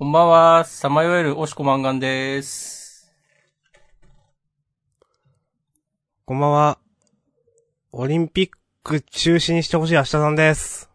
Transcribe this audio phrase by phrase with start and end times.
[0.00, 3.12] こんばんは、さまよえるおしこまんがんです。
[6.24, 6.78] こんばんは。
[7.92, 8.50] オリンピッ
[8.82, 10.88] ク中止にしてほしい明日さんです。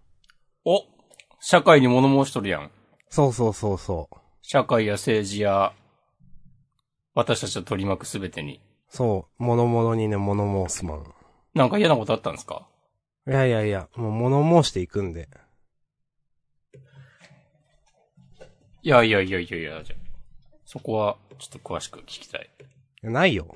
[0.66, 0.80] お
[1.40, 2.72] 社会に物申しとるやん。
[3.12, 4.18] そうそうそうそう。
[4.42, 5.74] 社会や政治や、
[7.14, 8.60] 私たちを取り巻くすべてに。
[8.90, 11.04] そう、物々にね、物申すもん。
[11.54, 12.68] なんか嫌なことあったんですか？
[13.28, 15.30] いやいやいや、もう物申していくんで。
[18.86, 20.00] いやいやいやいやいや、じゃあ
[20.64, 22.48] そこは、ちょっと詳しく聞きたい。
[22.62, 23.56] いやないよ。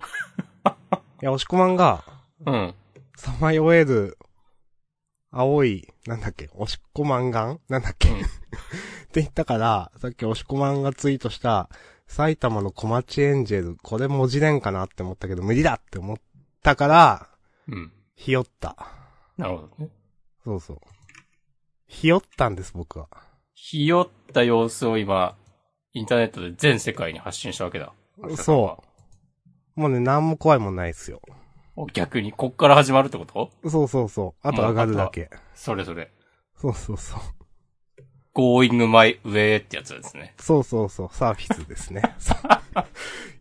[1.22, 2.04] いや、押し込まんが、
[2.44, 2.74] うん。
[3.16, 4.18] さまよえる、
[5.30, 7.60] 青い、なんだっけ、押し込まんがん？
[7.70, 8.22] なんだっけ、うん っ
[9.12, 11.70] て言ったから、さっき押し込まんがツイートした、
[12.06, 16.16] 埼玉の小町エンジェル、これ文字連かなって思ったけど、無理だって思っ
[16.62, 17.30] たから、
[17.66, 17.92] うん。
[18.14, 18.76] ひよった。
[19.38, 19.90] なるほどね。
[20.44, 20.80] そうそう。
[21.86, 23.08] ひよったんです、僕は。
[23.58, 25.34] ひよった様子を今、
[25.94, 27.90] インターネットで全世界に発信したわけだ。
[28.36, 28.78] そ
[29.76, 29.80] う。
[29.80, 31.22] もうね、なんも怖いもんないっすよ。
[31.74, 31.86] う。
[31.94, 33.50] 逆に、こっから始まるってこと？
[33.68, 34.46] そうそうそう。
[34.46, 35.30] あと上がるだけ。
[35.54, 36.12] それそれ。
[36.60, 37.20] そうそうそう。
[38.34, 40.34] going my way ってやつですね。
[40.38, 41.08] そうそうそう。
[41.10, 42.02] サーフィスですね。
[42.18, 42.62] さ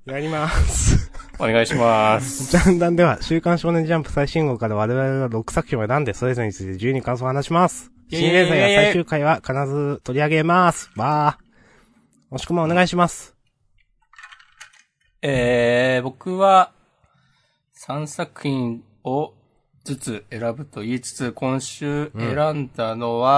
[0.06, 1.11] やります。
[1.39, 2.52] お願いします。
[2.52, 7.92] ジャンダンでは、週刊少年ジャンプ最新号から我々が6作品を選んで、それぞれについて自由に感想を話します。
[8.09, 10.92] イェイイェイ新連載や最終回は必ず取り上げます。
[10.95, 12.36] わー。
[12.36, 13.36] 押し込まんお願いします。
[15.22, 16.72] えー、僕は、
[17.88, 19.33] 3作品を
[19.83, 23.31] ずつ選ぶと言いつつ、今週選んだのは、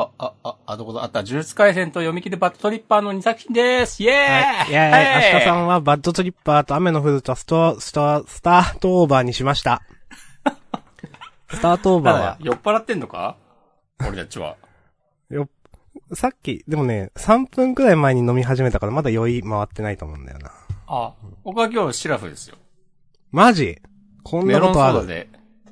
[0.00, 4.70] あ、あ、あ、あ、どこだ、あった、呪術回戦と読み切りバッドトリッパーの2作品ですイェーイはい。
[4.70, 9.82] いやいや、明日さんはバッドトリッパーと雨の降るとスト、スト、スタートオーバーにしました。
[11.54, 13.36] スタートオーバーは酔っ払ってんのか？
[14.00, 14.56] 俺たちは。
[15.30, 15.48] よ、
[16.12, 20.52] さっき、でもね、3分くらい前に飲み始めたからまだ酔い回ってないと思うんだよな。
[20.86, 22.56] あ、僕は今日シラフですよ。
[23.30, 23.80] マジ？
[24.22, 25.06] こんメロンソなことある？
[25.06, 25.28] ーダで、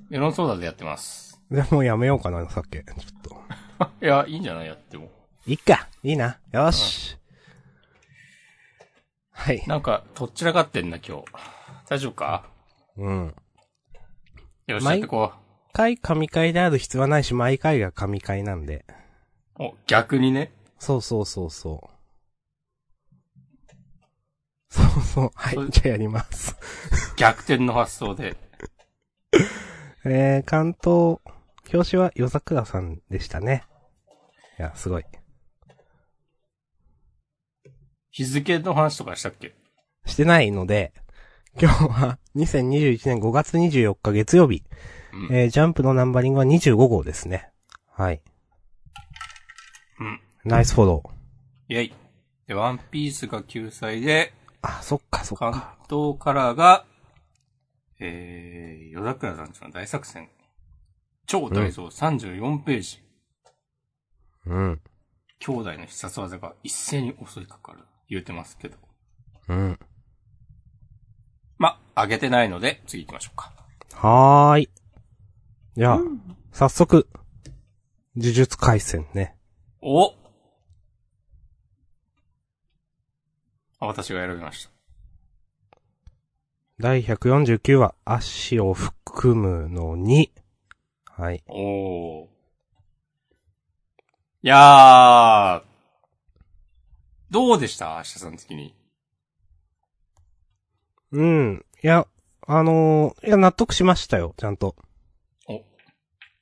[0.09, 1.41] メロンソーダでやってます。
[1.51, 2.71] でもうやめようかな、さっき。
[2.73, 2.85] ちょっ
[3.23, 3.93] と。
[4.05, 4.67] いや、いいんじゃない？
[4.67, 5.11] やっても。
[5.47, 5.89] いいか。
[6.03, 6.39] いいな。
[6.53, 7.17] よし。
[9.33, 9.63] はい。
[9.67, 11.25] なんか、とっちらかってんな、今日。
[11.89, 12.45] 大丈夫か？
[12.97, 13.35] うん。
[14.67, 15.33] よし、毎やってこ
[15.73, 18.85] 回神回である必要はないし、毎回が神回なんで。
[19.59, 19.65] う。
[19.65, 20.53] お、逆にね。
[20.79, 21.93] そうそうそうそう。
[24.69, 25.31] そうそう。
[25.35, 26.57] はいじゃあやります。
[27.17, 28.37] 逆転の発想で。
[30.05, 31.19] えー、関東、
[31.73, 33.65] 表紙は夜桜さんでしたね。
[34.59, 35.05] いや、すごい。
[38.11, 39.55] 日付の話とかしたっけ？
[40.05, 40.93] してないので、
[41.61, 44.65] 今日は 2021年5月24日月曜日、
[45.13, 45.37] うん。
[45.37, 47.51] えー、ジャンプのナンバリングは25号ですね。
[47.91, 48.21] はい。
[50.01, 50.21] うん。
[50.45, 51.75] ナイスフォロー。
[51.75, 51.95] イェイ。
[52.47, 55.77] で、ワンピースが救済で、あ、そっかそっ関か。
[55.89, 56.85] 東カラーが、
[57.99, 60.29] えー、夜桜さんちの大作戦。
[61.27, 63.03] 超大蔵34ページ。
[64.47, 64.81] うん。
[65.39, 67.81] 兄弟の必殺技が一斉に襲いかかる。
[68.09, 68.77] 言うてますけど。
[69.49, 69.79] うん。
[71.59, 73.53] ま、上げてないので、次行きましょうか。
[73.95, 74.69] はーい。
[75.75, 76.01] じゃあ、
[76.53, 77.09] 早速、
[78.15, 79.39] 呪術回戦ね。
[79.81, 80.13] お
[83.79, 84.71] あ、私が選びました。
[86.79, 90.31] 第149話、足を含むのに、
[91.07, 91.43] はい。
[91.47, 92.27] おー。
[94.43, 95.73] いやー、
[97.31, 97.97] どうでした？
[97.97, 98.75] 明日さん的に。
[101.13, 101.65] うん。
[101.83, 102.07] いや、
[102.47, 104.77] あのーいや、納得しましたよ、ちゃんと。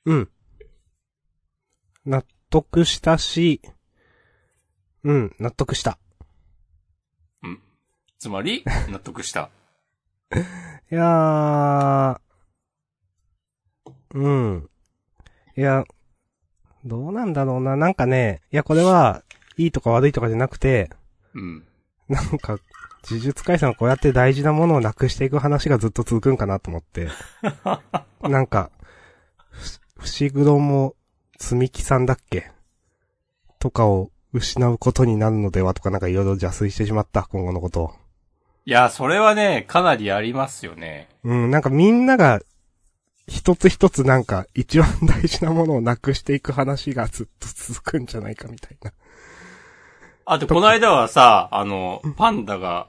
[0.05, 0.29] お、うん。
[2.05, 3.61] 納得したし、
[5.03, 5.97] うん、納得した。
[8.21, 9.49] つまり、 納得した。
[10.91, 12.19] いやー、
[14.13, 14.69] うん。
[15.57, 15.85] いや、
[16.85, 17.75] どうなんだろうな。
[17.75, 19.23] なんかね、いや、これは、
[19.57, 20.91] いいとか悪いとかじゃなくて、
[21.33, 21.65] うん。
[22.09, 22.59] なんか、
[23.09, 27.09] 呪術回戦はこうやって大事なものをなくしていく話がずっと続くんかなと思って。
[28.21, 28.80] なんか、ふ
[30.01, 30.95] 伏黒も、
[31.37, 32.51] 積み木さんだっけ？
[33.59, 37.91] とかを失うことになるのではとかなんかいろいろ邪推してしまった、今後のことを。
[38.65, 41.07] いや、それはね、かなりありますよね。
[41.23, 42.41] うん、なんかみんなが、
[43.27, 48.91] 一つ一つなんか一番大事なものをなくしていく話がずっと続くんじゃないかみたいな。
[50.25, 52.87] あと、この間はさ、あの、パンダが、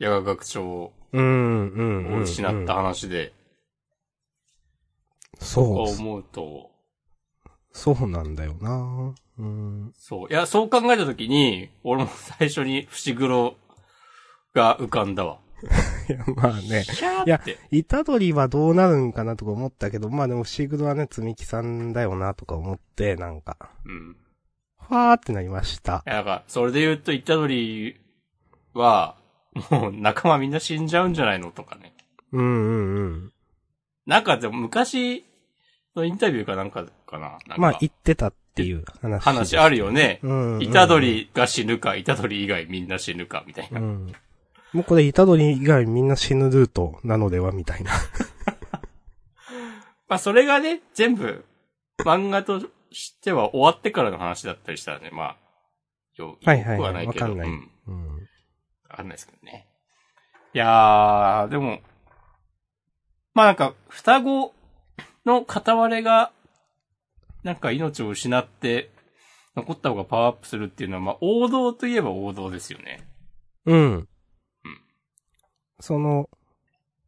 [0.00, 2.22] 野学学長をうん、うん、うん。
[2.22, 3.32] 失った話で、
[5.40, 5.88] そう。
[5.88, 6.70] 思うと、
[7.72, 9.92] そうなんだよなうん。
[9.96, 10.28] そう。
[10.30, 13.56] いや、そう考えたときに、俺も最初に伏黒
[14.54, 15.38] が浮かんだわ。
[16.08, 16.60] いや、まあね。
[16.60, 17.58] いやーって。
[17.72, 24.16] イタドリはどうなるんかなとか思ったけど、まあでもシグロはね、積み木さんだよなとか思って、なんか、うん。
[24.80, 26.04] ファーってなりました。
[26.06, 28.00] いや、なんか、それで言うと、イタドリ
[28.72, 29.16] は、
[29.70, 31.94] もう仲間みんな死んじゃうんじゃないのとかね。
[32.32, 33.32] うんうんうん。
[34.06, 35.24] なんかでも昔
[35.96, 37.30] のインタビューかなんかかな。
[37.30, 39.22] なんかまあ言ってたっていう話。
[39.22, 40.20] 話あるよね。
[40.22, 40.62] うんうんうん。
[40.62, 43.80] イタドリが死ぬか、イタドリ以外みんな死ぬか、みたいな。
[43.80, 44.12] うん。
[44.72, 47.92] もうこれイタドリ以外みんな死ぬルートなのではみたいな。
[50.08, 51.44] まあ、それがね、全部、
[52.00, 52.60] 漫画と
[52.90, 55.36] しては終わってからの話だったりしたらね、まあ、
[56.16, 57.06] よ、はいはいはい。
[57.06, 57.70] わかんないうん。
[57.86, 58.14] うん。
[58.88, 59.68] わかんないですけどね。
[60.52, 61.80] いやー、でも、
[63.34, 64.54] まあなんか、双子
[65.26, 66.32] の片割れが、
[67.42, 68.90] なんか命を失って、
[69.56, 73.06] 残った方がパワーアップするっていうのは、まあ王道といえば王道ですよね。
[73.66, 74.08] うん。
[75.80, 76.30] その、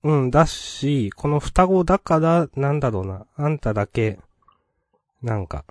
[0.03, 4.19] うん、だし、この双子だから、なんだろうな、あんただけ、
[5.23, 5.65] なんか、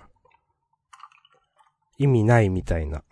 [1.98, 3.04] 意味ないみたいな、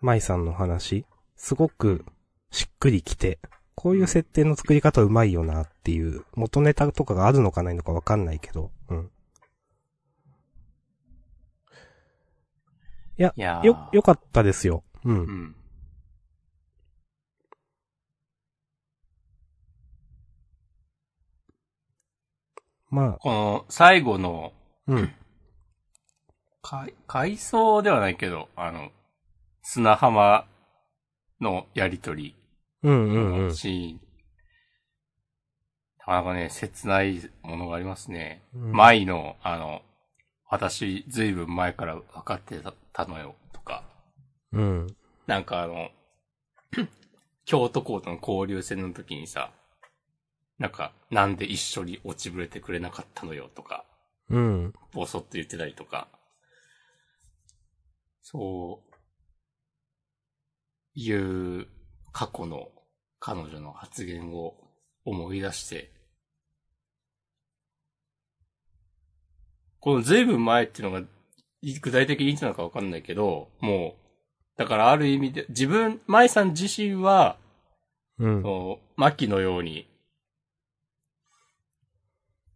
[0.00, 1.04] 舞さんの話、
[1.36, 2.04] すごく、
[2.50, 3.38] しっくりきて、
[3.78, 9.10] こういう設定の作り方うまいよなっていう、元ネタとかがあるのかないのかわかんないけど、うん。
[13.18, 14.82] いや、いやーよ、よかったですよ。
[15.04, 15.08] う。
[15.08, 15.56] うんん。
[22.90, 24.54] まあ、この、最後の、
[24.88, 25.14] うん。
[26.62, 28.90] 海、海藻ではないけど、あの、
[29.62, 30.48] 砂浜
[31.40, 32.34] のやりとり
[32.82, 33.54] うんうんうん。
[33.54, 34.00] シーン。
[35.98, 38.44] なかなかね、切ないものがありますね。
[38.54, 39.82] うん舞の、あの、
[40.50, 42.60] 私、ずいぶん前から分かって
[42.92, 43.84] たのよ、とか。
[44.52, 44.86] うん。
[45.26, 45.90] なんかあの、
[47.44, 49.52] 京都校との交流戦の時にさ、
[50.58, 53.84] なんか、なんで一緒に落ちぶれてくれなかったのよ、とか、
[54.30, 54.72] うん。
[54.92, 56.08] ぼそっと言ってたりとか。
[58.22, 58.94] そう、
[60.94, 61.66] いう
[62.12, 62.68] 過去の
[63.20, 64.54] 彼女の発言を
[65.04, 65.90] 思い出して、
[69.80, 71.06] この随分前っていうのが
[71.80, 77.38] 具体的にいつなのかわかんないけど、もう、だからある意味で、自分、舞さん自身は、
[78.18, 78.42] うん。
[78.42, 79.88] その、牧のように、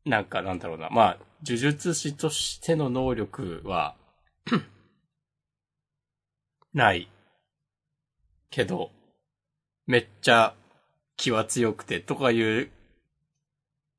[0.04, 3.96] なんかなんだろうな、まあ、呪術師としての能力は、
[6.74, 7.08] ない。
[8.50, 8.90] けど、
[9.92, 10.54] めっちゃ
[11.18, 12.70] 気は強くてとかいう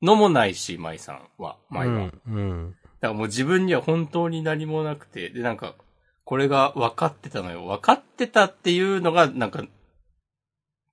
[0.01, 2.06] のもないし、舞さんは、舞は。
[2.06, 2.75] だかうん。
[3.00, 5.75] らもう自分には本当に何もなくて、で、なんか、
[6.25, 7.68] これが分かってたのよ。
[7.68, 9.63] 分かってたっていうのが、なんか、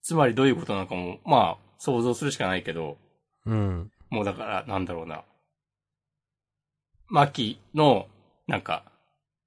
[0.03, 2.99] つまりどういうことなのかも、まあ、想像するしかないけど、
[3.47, 3.91] うん。
[4.11, 5.25] もうだから、なんだろうな。
[7.09, 8.07] マキの、
[8.47, 8.85] なんか、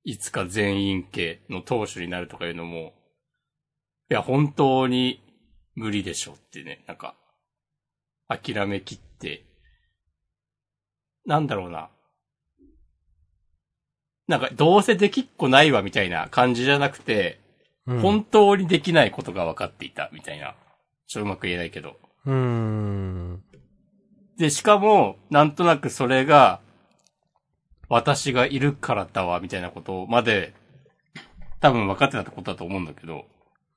[0.04, 2.94] いつか全員家の当主になるとかいうのも、
[4.10, 5.23] いや、本当に
[5.76, 7.16] 無理でしょってね、なんか、
[8.28, 9.46] 諦めきって、
[11.26, 11.90] なんだろうな。
[14.28, 17.40] なんか、どうせできっこないわみたいな感じじゃなくて、
[17.86, 18.00] うん。
[18.00, 20.56] 本当にできないことが分かっていたみたいな。
[21.08, 21.98] ちょっとうまく言えないけど。
[22.26, 23.44] うん。
[24.38, 26.62] で、しかも、なんとなくそれが、
[27.90, 30.54] 私がいるからだわ、みたいなことまで、
[31.60, 33.26] 多分分かってたってことだと思うんだけど、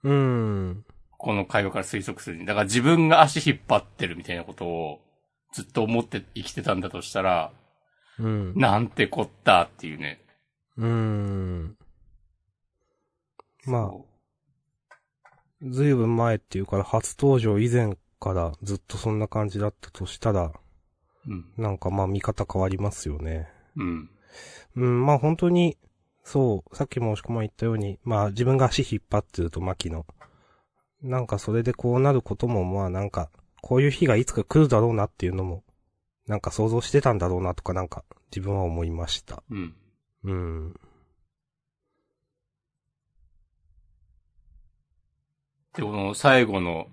[0.03, 0.85] うん。
[1.19, 2.47] この会話から推測するに。
[2.47, 5.01] だから自分が足引っ張ってるみたいなことを、
[5.53, 7.53] ずっと思って生きてたんだとしたら、
[8.19, 8.55] うん。
[8.55, 10.21] なんてこったっていうね。
[10.77, 11.77] うん。
[13.67, 14.07] まあ、そ
[15.63, 20.53] ずいぶん前っていうから初登場以前からずっとそんな感じだったとしたら、
[21.27, 21.31] う。
[21.31, 21.45] うん。
[21.57, 23.49] なんかまあ見方変わりますよね。
[23.77, 24.11] うん。
[24.77, 25.77] うん、まあ本当に、
[26.23, 30.07] そう、さっきも押し込ま言ったように、まあ自分が足引っ張ってると牧の。
[31.03, 33.31] なんかそれでこうなることもまあなんか、
[33.63, 35.65] こういう日がいつか来るだろうなっていうのも、
[36.27, 39.43] なんか想像してたんだろうなとかなんか自分は思いました。
[39.51, 39.75] うん。
[40.25, 40.75] うん。
[45.75, 46.87] で、この最後の、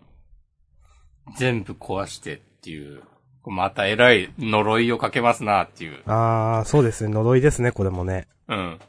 [1.37, 3.01] 全部壊してっていう、
[3.45, 6.01] また偉い呪いをかけますなっていう。
[6.05, 8.27] あー、そうですね、呪いですね、これもね。
[8.47, 8.79] うん。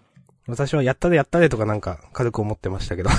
[0.46, 3.10] 私はやったれやったれとかなんか軽く思ってましたけど。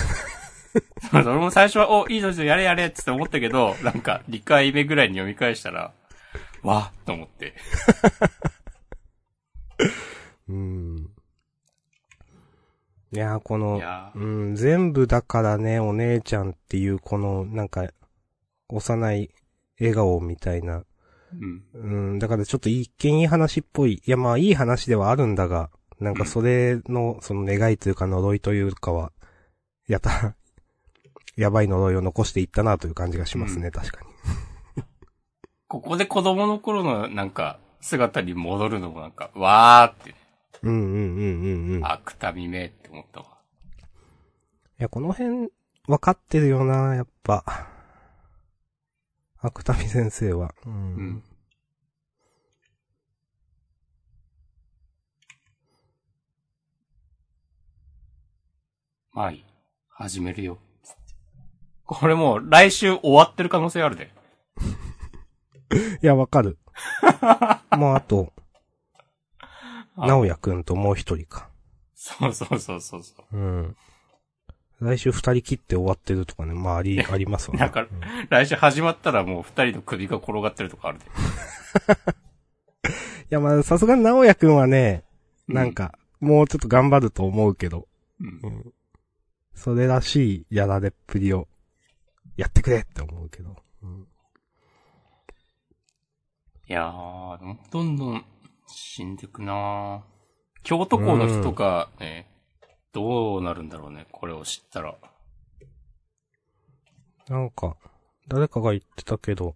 [1.12, 5.94] それも最初は、お、いいぞいいぞ、やれやれって思ったけど、なんか、2回目ぐらいに読み返したら、
[6.63, 7.53] わっと思って。
[10.50, 11.10] うん。
[13.12, 13.82] いやー、この
[14.15, 17.88] うん、全部だからね、お姉ちゃんっていう、この、なんか、
[18.67, 19.29] 幼い
[19.79, 20.84] 笑顔みたいな。
[21.34, 21.63] うん。
[21.74, 24.01] うん、だからちょっと一見いい話っぽい。
[24.05, 29.12] いや、まあいい話ではあるんだが、なんかそれの、その願いというか呪いというかは、
[29.88, 30.36] やた、
[31.36, 34.84] やばい呪いを残していったなという感じがしますね、確かに。
[35.68, 40.15] ここで子供の頃のなんか姿に戻るのもなんか、わーって、ね、
[40.63, 41.82] うんうんうんうんうん。
[41.82, 43.36] いあ、くたびめって思ったわ。
[44.77, 45.50] や、この辺、
[45.88, 47.44] わかってるよな、やっぱ。
[49.38, 50.54] 芥見先生は。
[50.65, 50.74] うん。
[50.74, 51.24] うん。
[59.12, 59.46] まあいい。
[59.88, 60.58] 始めるよ。
[61.86, 64.12] これもう来週終わってる可能性あるで。
[66.01, 66.58] いや、わかる。
[67.77, 68.34] もうあと、
[69.98, 71.50] 直也くんともう一人か。
[71.94, 73.38] そうそうそうそうそう。
[73.38, 73.75] うん。
[74.82, 77.60] 来週二人切って終わってるとかね、まああり、ありますわね。
[77.62, 77.88] なんか、
[78.30, 81.06] 来週始まったらもう二人の首が転がってるとかあるで。
[82.86, 85.04] いや、まあさすがに直也くんはね、
[85.48, 87.88] なんか、もうちょっと頑張ると思うけど、
[88.20, 88.48] うんう。
[88.48, 88.74] ん。
[89.54, 91.48] それらしいやられっぷりを、
[92.38, 93.56] やってくれって思うけど。
[93.84, 94.08] うん。
[96.68, 98.25] いやー、どんどん
[98.68, 100.01] 死んでくなー
[100.63, 102.27] 京都校の人とか、ね、
[102.92, 104.96] どうなるんだろうね、これを知ったら。
[107.27, 107.77] なんか、
[108.27, 109.56] 誰かが言ってたけど、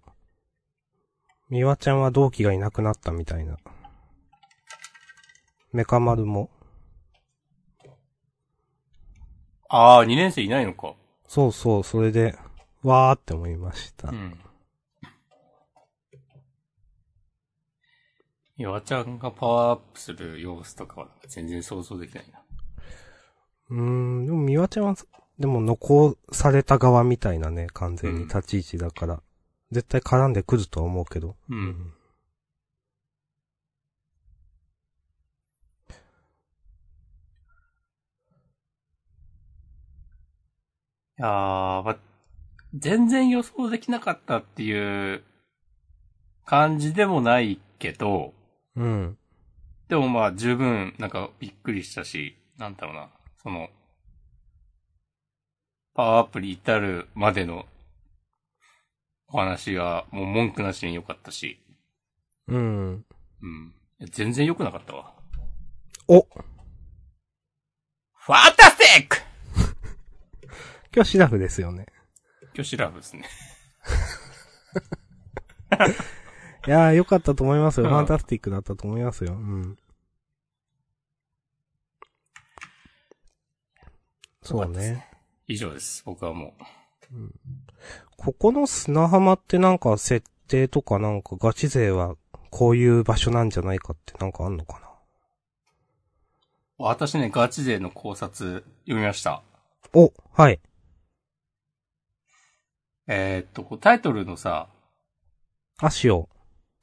[1.50, 3.58] みわちゃんは同期がいなくなったみたいな。
[5.74, 6.52] メカ丸も。
[9.68, 10.94] あー、2年生いないのか。
[11.28, 12.38] そうそう、それで、
[12.84, 14.10] わーって思いました。
[14.10, 14.40] うん。
[18.58, 22.42] 岩ちゃんがパワーアップする様子とかは全然想像できないな。
[23.70, 24.96] うーん、でもみわちゃんは、
[25.38, 29.22] でも残された側みたいなね、完全に立ち位置だから、
[29.72, 31.36] 絶対絡んでくるとは思うけど。
[31.50, 31.54] う。。
[31.54, 31.94] うん
[41.20, 41.98] いやー、ま、
[42.74, 45.24] 全然予想できなかったっていう
[46.46, 48.34] 感じでもないけど、
[48.76, 49.18] うん。
[49.88, 53.10] でもまあ十分なんかびっくりしたし、なんだろうな、
[53.42, 53.70] その、
[55.96, 57.66] パワーアップに至るまでの
[59.28, 61.60] お話はもう文句なしに良かったし、
[62.48, 63.06] うん。
[63.42, 63.74] うん。
[64.12, 65.14] 全然良くなかったわ。
[66.08, 69.18] おファンタスティック
[70.96, 71.86] 今日シラフですよね。
[72.54, 73.26] 今日シラフですね。
[76.68, 77.86] いやー、よかったと思いますよ。
[77.86, 79.34] うんファンタスティックだったと思いますよ。
[79.34, 79.78] うん。
[84.42, 85.08] そうね。
[85.48, 86.04] 以上です。
[86.06, 86.54] 僕はも
[88.18, 92.16] ここの砂浜ってなんか設定とかなんかガチ勢は
[92.50, 94.88] こういう場所なんじゃないかってなんかあんのかな？
[94.88, 96.84] う。
[96.84, 99.44] 私ね、ガチ勢の考察読みました。
[99.94, 100.60] お、はい。
[103.12, 104.70] えー、っと、タイトルのさ、
[105.80, 106.30] 足を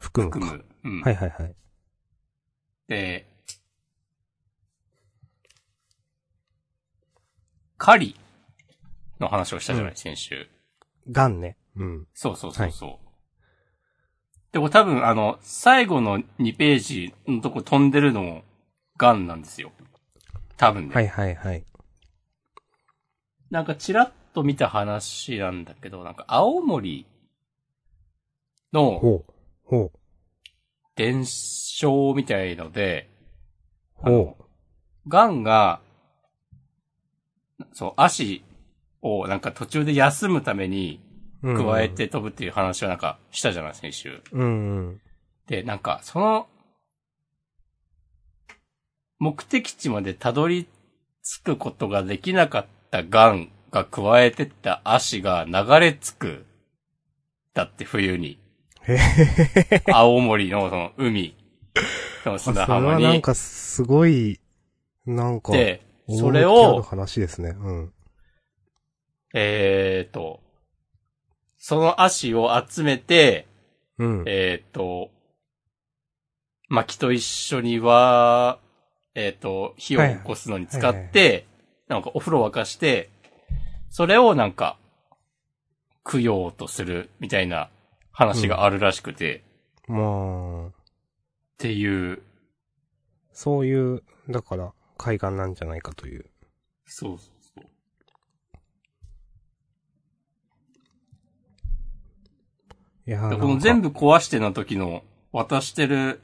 [0.01, 0.41] 含むか。
[0.41, 0.91] 含む。
[0.91, 1.03] うん。
[1.03, 1.55] はいはいはい。
[2.89, 3.29] で、
[7.79, 8.17] 狩り
[9.21, 10.49] の話をしたじゃない、うん先週。
[11.09, 11.57] ガンね。
[11.77, 12.07] うん。
[12.13, 13.07] そうそうそうそう。
[14.51, 18.43] でも多分あの、最後の2ページのとこ飛んでるのも
[18.99, 19.71] ガンなんですよ。
[20.57, 20.95] 多分ね。
[20.95, 21.65] はいはいはい。
[23.49, 27.07] なんかチラッと見た話なんだけど、なんか青森
[28.71, 29.25] の。
[30.95, 33.09] 伝承みたいので、
[33.95, 34.37] ほ
[35.09, 35.81] ガンが、
[37.73, 38.45] そう、足
[39.01, 41.01] をなんか途中で休むために
[41.43, 41.89] 加え。
[41.89, 44.23] て飛ぶっていう話をなんかしたじゃない、先週。
[44.33, 45.01] うんうん。
[45.47, 46.47] で、なんか、その、
[49.19, 50.67] 目的地までたどり
[51.23, 56.47] 着くことができなかったガンが加えてった足が流れ着く。
[57.55, 58.39] だって冬に。
[59.93, 61.37] 青森のその海
[62.25, 63.05] の砂浜に。
[63.05, 64.41] はなんかすごい、
[65.05, 67.57] なんか、で、それを、話ですね。
[67.59, 67.93] うん。
[69.35, 70.41] えーと、
[71.59, 73.47] その足を集めて、
[73.99, 74.25] うん。
[74.27, 75.11] えーと、
[76.69, 78.59] 薪と一緒には、
[79.15, 81.47] えーと、火を起こすのに使はいはいって、
[81.89, 83.11] なんかお風呂沸かして、
[83.97, 84.77] それをなんか、
[86.05, 87.71] 供養とするみたいな
[88.13, 89.41] 話があるらしくて、っ
[89.89, 90.71] まあ、
[91.57, 92.23] ていう
[93.33, 96.27] そういう、だから、海岸なんじゃないかという。
[96.85, 97.65] そうそうそう。
[103.07, 106.21] いやこの全部壊しての時の渡してる、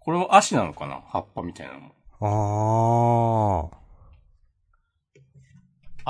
[0.00, 1.00] これも足なのかな？
[1.06, 3.70] 葉っぱみたいなのも。
[3.70, 3.87] あー。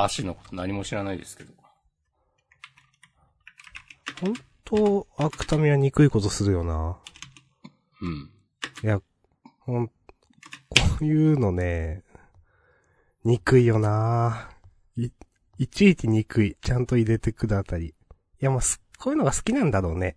[0.04, 1.52] 足のこと何も知らないですけど。
[4.20, 6.98] 本当アクタミは憎いことするよな。
[8.00, 8.30] うん。
[8.82, 9.00] いや、
[9.60, 9.94] ほん、こ
[11.00, 12.02] ういうのね、
[13.24, 14.48] 憎いよな
[14.96, 15.10] い、
[15.58, 16.56] いちいち憎い。
[16.60, 17.88] ちゃんと入れてくるあたり。
[17.88, 17.94] い
[18.40, 20.16] や、もうす、こういうのが好きなんだろうね。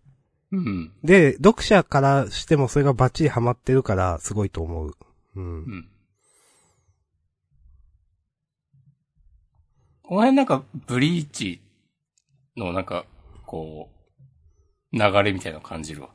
[0.51, 0.93] うん。
[1.03, 4.91] で、読者からしてもそれがバッチリハマってるから、すごいと思う。
[5.35, 5.47] うんう。
[5.59, 5.90] ん。
[10.11, 11.61] この辺なんか、ブリーチ
[12.57, 13.05] のなんか、
[13.45, 13.89] こ
[14.91, 16.09] う、流れみたいなの感じるわ。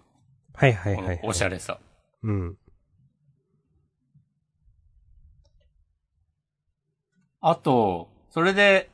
[0.52, 1.20] はいはいはい、はい。
[1.24, 1.78] おしゃれさ。
[2.22, 2.58] うん。
[7.40, 8.90] あと、それで、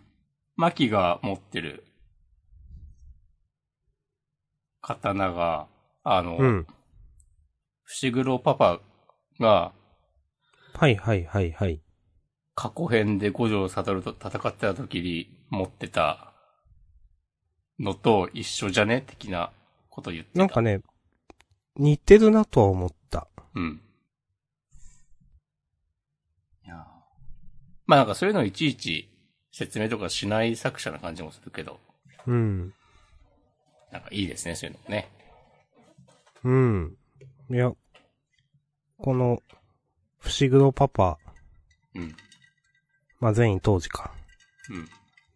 [0.56, 1.86] マキが持ってる、
[4.82, 5.68] 刀が、
[6.02, 6.66] あの、うん。
[7.84, 8.80] 伏黒パパ
[9.40, 9.72] が、
[10.74, 11.83] はいはいはいはい。
[12.54, 16.32] 過去編で五条悟と戦ってた時に持ってた
[17.80, 19.02] のと一緒じゃね？
[19.06, 19.50] 的な
[19.90, 20.38] こと言ってた。
[20.38, 20.80] なんかね、
[21.76, 23.26] 似てるなとは思った。
[23.54, 23.80] うん。
[26.64, 26.78] いやー
[27.86, 29.08] まあなんかそういうのいちいち
[29.52, 31.80] 説明とかしない作者な感じもするけど、
[32.26, 32.72] うん。
[33.92, 35.08] なんかいいですね、そういうのもね。
[36.44, 36.96] うん。
[37.50, 37.72] いや、
[38.98, 39.40] この、
[40.18, 41.18] 伏黒パパ、
[41.94, 42.16] うん。
[43.24, 44.10] まあ、善意当時か。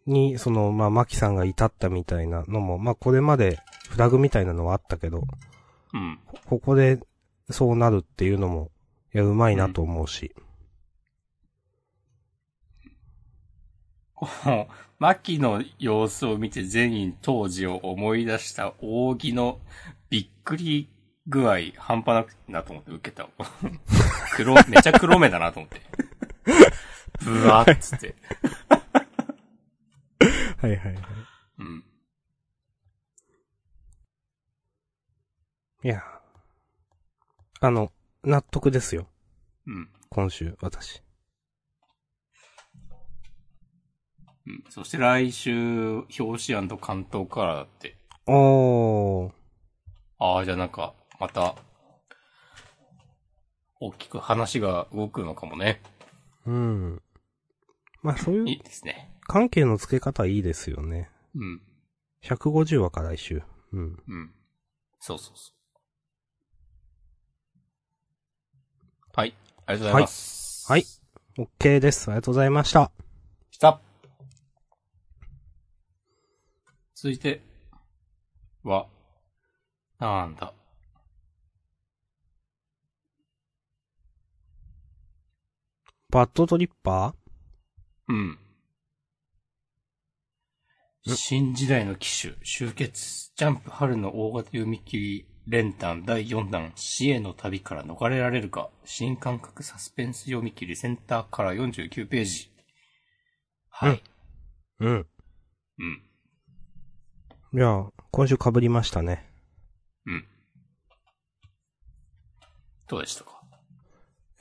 [0.05, 0.13] うん。
[0.13, 3.57] に、その、まあ、マキさんが至ったみたいなのも、まあ、これまで
[3.89, 5.23] フラグみたいなのはあったけど、
[5.95, 6.19] うん。
[6.45, 6.99] ここで
[7.49, 8.69] そうなるっていうのも、
[9.15, 10.35] いや、うまいなと思うし。
[14.13, 14.67] この、
[14.99, 19.59] マキの様子を見て善意当時を思い出した扇の
[20.11, 20.89] びっくり
[21.25, 23.27] 具合半端なくなと思って受けた。
[24.37, 25.81] 黒、めちゃ黒目だなと思って。
[27.23, 28.15] ブワーっつって。
[30.61, 31.03] はいはいはい。
[31.59, 31.83] うん。
[35.83, 36.03] いや、
[37.61, 37.91] あの、
[38.23, 39.07] 納得ですよ。
[39.65, 39.89] うん。
[40.09, 41.01] 今週、私。
[44.45, 44.63] うん。
[44.69, 47.95] そして来週、表紙関東からだって。
[48.25, 49.31] おー。
[50.19, 51.55] ああ、じゃあなんか、また、
[53.79, 55.81] 大きく話が動くのかもね。
[56.45, 57.01] うん。
[58.01, 59.13] まあ、そういいういですね。
[59.21, 61.09] 関係の付け方いいですよね。
[61.35, 61.61] うん。
[62.23, 63.41] 150話か来週。
[63.73, 64.03] うん。
[64.07, 64.31] うん。
[64.99, 65.59] そうそうそう。
[69.13, 69.33] はい。
[69.65, 70.71] ありがとうございます。
[70.71, 70.85] はい。
[71.37, 72.09] OK です。
[72.09, 72.91] ありがとうございました。
[73.51, 73.81] した。
[76.95, 77.41] 続いて
[78.63, 78.87] は、
[79.99, 80.53] なんだ。
[86.09, 87.13] バッドトリッパ
[88.09, 88.17] うん。
[88.31, 88.37] ん
[91.15, 102.51] 新時代の機種、集結、ジャンプ春の大型読み切り、連単第4弾、死への旅から逃れられるか、新感覚サスペンス読み切り、センターから49ページ。
[103.69, 104.03] はい。
[104.81, 105.07] ーうん。
[105.79, 106.03] うん。
[107.53, 109.27] いや、今週被りましたね。
[110.05, 110.27] うん。
[112.87, 113.41] どうでしたか？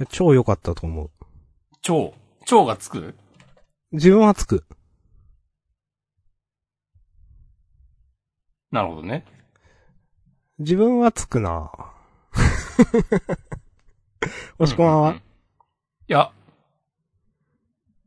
[0.00, 1.10] いや超良かったと思う。
[1.82, 3.14] 超、超がつく？
[3.92, 4.64] 自分はつく。
[8.70, 9.24] なるほどね。
[10.58, 11.70] 自分はつくな
[14.58, 15.08] おしこまんは？
[15.10, 15.22] うんうんうん
[16.10, 16.32] いや、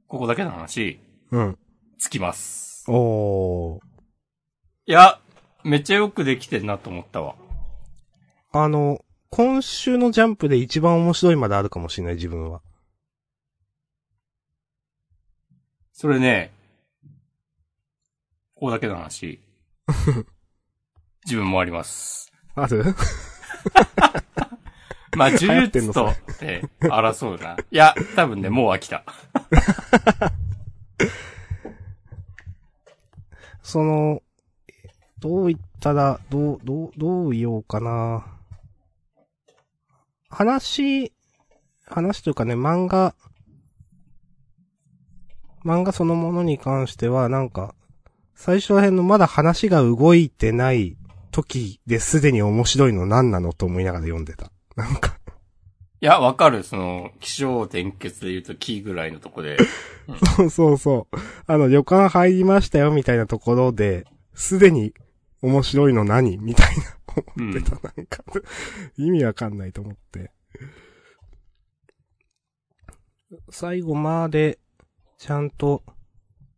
[0.08, 1.60] ここだけの話、うん。
[2.00, 2.84] つきます。
[2.88, 3.80] おー。
[4.88, 5.20] いや、
[5.64, 7.36] めっちゃよくできてんなと思ったわ。
[8.52, 12.64] あの、今週のジャンプで一番面白いまであるかもしれない、自分は。
[16.02, 16.52] それね、
[18.56, 19.40] ここだけの話。
[21.26, 22.34] 自分もあります。
[22.56, 22.84] ある？
[25.16, 25.38] まあ、呪
[25.68, 26.12] 術と、
[26.42, 27.56] ええ争うな。
[27.70, 29.04] いや、多分ね、もう飽きた。
[33.62, 34.24] その、
[35.20, 38.26] どう言ったら、どう、どう、どう言おうかな。
[40.32, 41.14] 話、
[41.86, 43.14] 話というかね、漫画、
[45.66, 47.76] 漫画そのものに関しては、なんか、
[48.36, 50.98] 最初ら辺のまだ話が動いてない
[51.32, 54.52] 時ですでに面白いの何なのと思いながら読んでた。
[54.76, 55.18] なんか、
[56.02, 56.64] いや、わかる。
[56.64, 59.58] その、気象転結で言うとキーぐらいのとこで。
[60.36, 61.18] そうそうそう。
[61.46, 64.96] あの、旅館入りましたよ、みたいなところで、すでに
[65.44, 66.84] 面白いの何みたいな
[67.38, 68.24] 思ってた、なんか、
[68.98, 70.32] 意味わかんないと思って。
[73.52, 74.58] 最後まで、
[75.22, 75.84] ちゃんと、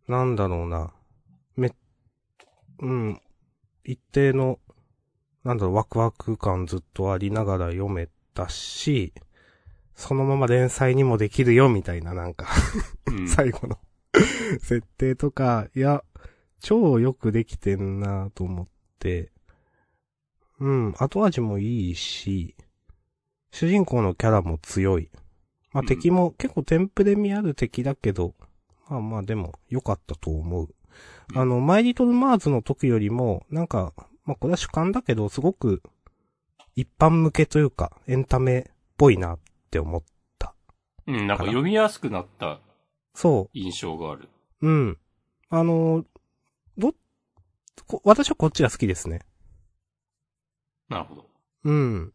[0.07, 0.93] なんだろうな。
[1.57, 1.73] め、
[2.79, 3.21] うん。
[3.83, 4.57] 一定の、
[5.43, 9.13] なんだろう、ワクワク感ずっとありながら読めたし、
[9.95, 12.47] そのまま連載にもできるよ、みたいな、なんか、
[13.07, 13.27] うん。
[13.27, 13.77] 最後の
[14.63, 16.01] 設定とか、いや、
[16.61, 19.33] 超よくできてんなと思って、
[20.61, 22.55] うん、後味もいいし、
[23.51, 25.09] 主人公のキャラも強い。
[25.73, 28.35] まあ、うん敵も結構テンプレ味ある敵だけど、
[28.93, 30.63] まあまあでも良かったと思う。
[30.63, 30.69] うん
[31.35, 33.93] あの、マイリトルマーズの時よりも、なんか、
[34.25, 35.81] まあこれは主観だけど、すごく
[36.75, 38.63] 一般向けというか、エンタメっ
[38.95, 39.39] ぽいなっ
[39.71, 40.03] て思っ
[41.05, 42.59] うん、なんか読みやすくなった
[43.13, 43.57] そう。
[43.57, 44.29] 印象がある。
[44.61, 44.97] うん。
[45.49, 46.05] あの、
[46.77, 46.93] ど、
[47.87, 49.21] こ私はこっちが好きですね。
[50.89, 51.29] なるほど。
[51.65, 52.13] うん。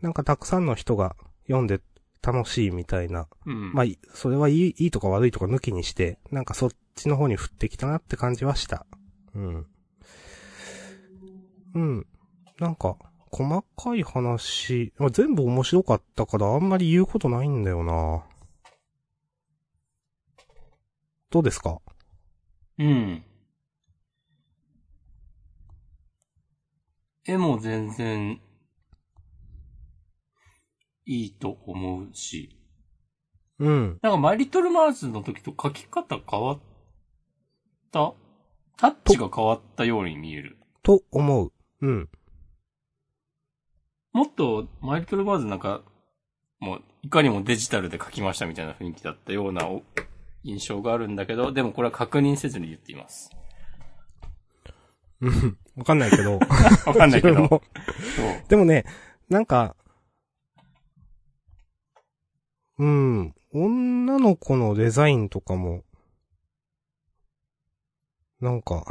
[0.00, 1.80] なんかたくさんの人が読んで
[2.24, 3.28] 楽しいみたいな。
[3.46, 3.72] うん。
[3.74, 8.86] まあ、いそれはいい、いいとか悪いとか抜きにして、なんかそっちの方に降ってきたなって感じはした。
[9.34, 9.66] うん。
[11.74, 12.06] うん。
[12.60, 12.96] なんか、
[13.30, 18.24] 細かい話、まあ全部面白かったからあんまり言うことないんだよな
[21.30, 21.80] どうですか？
[22.78, 23.24] うん。
[27.26, 28.40] 絵も全然、
[31.06, 32.58] いいと思うし。
[33.58, 33.98] うん。
[34.02, 36.60] なんかマイリトルマーズの時と書き方変わっ
[37.92, 38.14] た？
[38.76, 40.58] タッチが変わったように見える。
[40.82, 41.52] と思う。
[41.80, 42.08] うん。
[44.12, 45.82] もっと、マイリトルマーズなんか、
[46.58, 49.82] もう、いかにもデジタルで書きましたみたいな雰囲気だったようなお
[50.42, 53.30] 印象があるんだけど、でもこれは確認せずに言っています。
[55.20, 55.58] うん。
[55.76, 56.38] わかんないけど。
[56.86, 57.62] わかんないけど。
[58.48, 58.84] でもね、
[59.28, 59.76] なんか、
[62.78, 65.84] うん、女の子のデザインとかも、
[68.40, 68.84] なんか、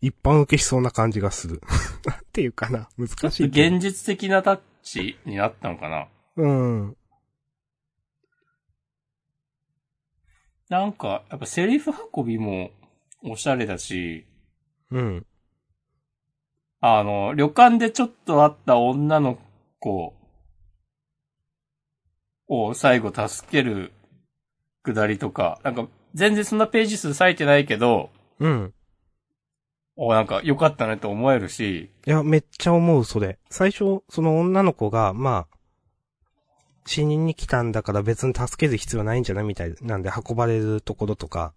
[0.00, 1.60] 一般受けしそうな感じがする。
[2.06, 3.46] なんていうかな、難しい。
[3.46, 6.96] 現実的なタッチになったのかなうん。
[10.70, 12.70] なんか、やっぱセリフ運びも
[13.22, 14.26] おしゃれだし、
[14.90, 15.26] うん。
[16.80, 19.38] あの、旅館でちょっと会った女の
[19.80, 20.14] 子
[22.50, 23.92] を最後助ける
[24.82, 28.10] くだりとか、なんか全然そんなページ数割いてないけど、
[28.40, 28.74] うん。
[29.96, 33.38] お、なんか良かったねと思えるし、いや、めっちゃ思う、それ。
[33.50, 35.56] 最初、その女の子が、まあ、
[36.86, 41.52] 死人に来たんだから別に助ける必要ないんじゃないみたいなんで運ばれるところとか、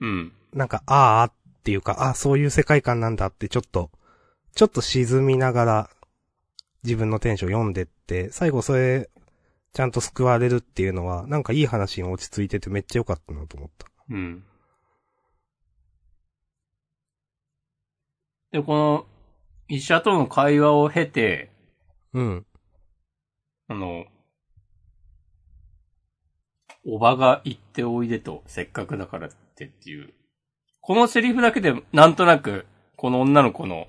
[0.00, 0.32] うん。
[0.52, 3.90] なんか、ああっていうか、ああ、そういう世界観なんだってちょっと、
[4.56, 5.90] ちょっと沈みながら、
[6.82, 9.10] 自分のテンション読んでって、最後それ、
[9.74, 13.88] ちゃんと救われるっていうのは、なんかいい話に落ち着いててめっちゃ良かったなと思った。
[14.08, 14.44] うん。
[18.52, 19.06] で、この、
[19.68, 21.50] 医者との会話を経て、
[22.12, 22.46] うん。
[23.66, 24.04] あの、
[26.86, 30.14] おばが言っておいでと、せっかくだからってっていう。
[30.82, 33.88] このセリフだけで、なんとなく、この女の子の、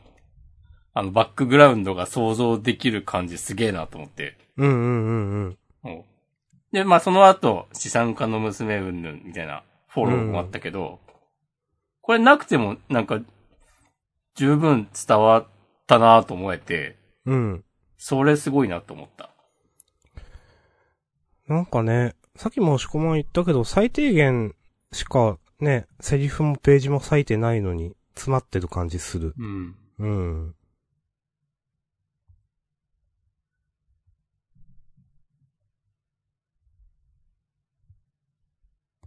[0.96, 4.40] あの、バックグラウンドが想像できる感じすげえなと思って。
[4.58, 5.58] うんうんうんうん。
[5.86, 6.04] うん
[6.76, 11.00] で、まあ、その後、資産家の娘うんぬんみたいなフォローもあったけど、
[12.02, 13.22] これなくても、なんか、
[14.36, 15.48] 十分伝わっ
[15.88, 17.64] たなと思えて、うん。
[17.98, 19.30] それすごいなと思った。
[21.48, 24.54] なんかね、さっきも押し込まん言ったけど、最低限
[24.92, 29.34] しかね、セリフもページも割いてないのに、詰まってる感じする。
[29.38, 29.76] うん。
[30.00, 30.56] うん。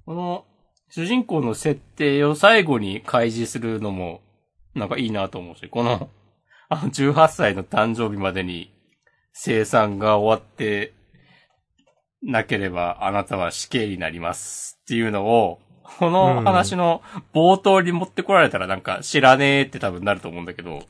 [0.08, 0.46] この、
[0.88, 4.22] 主人公の設定を最後に開示するのも、
[4.74, 6.08] なんかいいなと思うし、この、
[6.70, 8.72] あの、18歳の誕生日までに、
[9.34, 10.94] 生産が終わって、
[12.22, 14.78] なければ、あなたは死刑になります。
[14.80, 17.02] っていうのを、この話の
[17.34, 20.86] 冒頭に持ってこられたらなんか知らねえって多分なると思うんだけど、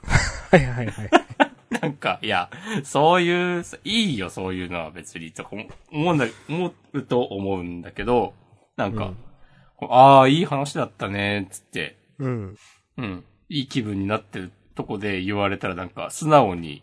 [0.53, 1.11] はいはいはい。
[1.83, 2.51] なんか、いや、
[2.85, 5.51] そういう、いいよ、そういうのは別に、とか
[5.91, 8.33] 思うんだ、思うと思うんだけど、
[8.79, 9.13] なんか、
[9.91, 12.57] ああ、いい話だったね、つって、うん。
[12.97, 16.83] うん、いい気分になってるとこで言われたらなんか、素直に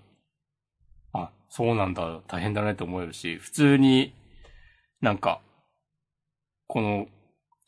[1.55, 4.13] そうなんだ、大変だねと思えるし、普通に
[4.99, 5.39] なんか、
[6.67, 7.08] この、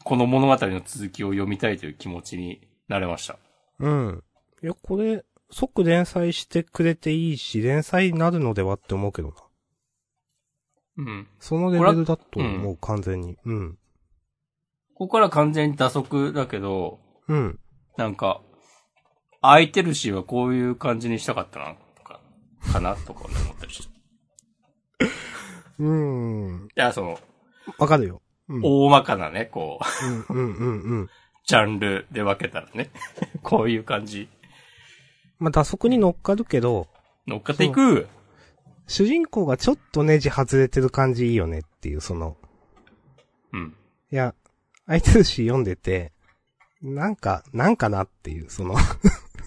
[0.04, 2.60] この物語の続きを読みたいという気持ちに
[2.90, 3.40] なれました。
[3.80, 4.24] うん。
[4.62, 9.36] いや、これ、即連載してくれていいし、連載になるのではって思うけどな。
[10.98, 11.28] うん。
[11.40, 13.38] そのレベルだと思う、完全に。
[13.46, 13.78] うん。
[14.98, 17.60] ここから完全に打足だけど、うん。
[17.98, 18.42] なんか、
[19.44, 22.20] 空いてるしはこういう感じにしたかったな、とか、
[22.74, 25.06] かな、とか思ったりして。
[25.06, 25.08] い
[25.78, 26.68] うーん。
[26.74, 27.20] や、その、
[27.78, 28.24] わかるよ。
[28.50, 28.62] うん。
[28.64, 29.80] 大まかなね、こ
[30.32, 31.10] う、うん、うん、うん、うん。
[31.46, 32.90] ジャンルで分けたらね、
[33.44, 34.28] こういう感じ。
[35.38, 36.88] まあ、打足に乗っかるけど、
[37.28, 38.08] 乗っかっていく。
[38.88, 42.36] 主人公がちょっとネジ外れてる感じいいよねっていう、その、
[43.54, 43.76] うん。
[44.12, 44.34] いや、
[44.88, 46.14] 空いてるし読んでて、
[46.82, 48.76] なんか、なんかなっていう、その、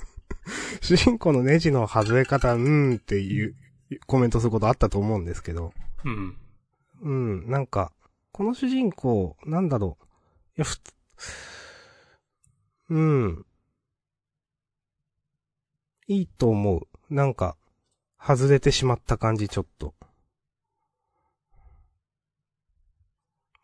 [0.81, 3.57] 主人公のネジの外れ方、うーんっていう
[4.07, 5.72] コメントすることあったと思うんですけど、
[6.05, 6.37] うん。
[7.03, 7.92] うん、なんか、
[8.33, 10.05] この主人公、なんだろう。
[10.05, 10.07] い
[10.59, 10.94] や、ふつ、
[12.90, 13.46] うん。
[16.09, 17.14] いいと思う。
[17.14, 17.57] なんか、
[18.20, 19.94] 外れてしまった感じ、ちょっと。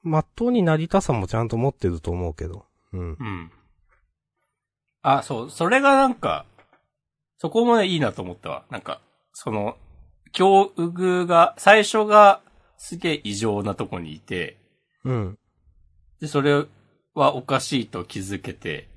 [0.07, 2.64] まっとうになりたさもちゃんと持ってると思うけど。
[2.92, 3.01] うん。
[3.01, 3.53] うん。
[5.03, 6.47] あ、そう、それがなんか、
[7.38, 8.64] そこもね、いいなと思ったわ。
[8.71, 9.01] なんか、
[9.33, 9.77] その、
[10.33, 12.40] 境遇が、最初が
[12.79, 14.59] すげえ異常なとこにいて、
[15.05, 15.38] うん。
[16.21, 16.66] で、それ
[17.14, 18.88] はおかしいと気づけて、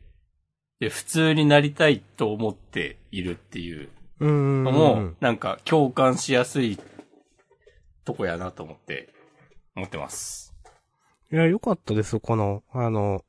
[0.80, 3.89] で、普通になりたいと思っているっていう。
[4.22, 6.78] のも、なんか共感しやすい
[8.04, 9.10] とこやなと思って、
[9.76, 10.48] 思ってます。
[11.31, 13.23] いや、よかったです、この、あの、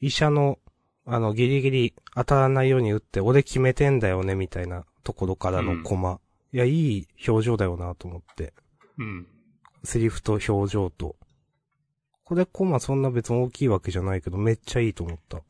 [0.00, 0.58] 医者の、
[1.04, 6.20] あの、ギリギリ当たらないように打って、俺決めてんだよね、みたいなところからのコマ。
[6.52, 8.54] いや、いい表情だよな、と思って。
[8.96, 9.26] うん。
[9.84, 11.16] セリフと表情と。
[12.24, 15.42] これコマそんな別に大きいわけじゃないけど、めっちゃいいと思った。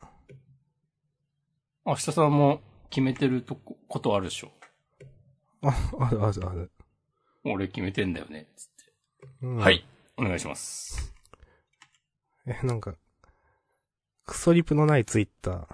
[1.85, 4.51] 明日さんも決めてるとこ、ことあるでしょ？
[5.61, 6.71] あ、あるあるある。
[7.43, 8.47] 俺決めてんだよね。
[8.55, 8.93] つって
[9.43, 9.85] うんはい。
[10.21, 11.15] お願いします。
[12.45, 12.93] え、なんか、
[14.27, 15.67] クソリプのないツイッター、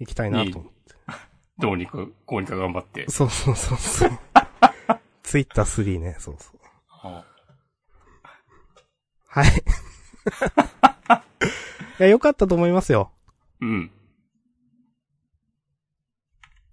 [0.00, 0.94] 行きたいなと思って。
[1.58, 3.08] どうにか、こうにか頑張って。
[3.08, 4.10] そうそうそうそう。
[5.22, 6.60] ツイッター3ね、そうそう。
[6.88, 7.24] あ
[9.28, 9.46] はい。
[12.00, 13.12] いや、良かったと思いますよ。
[13.60, 13.92] うん。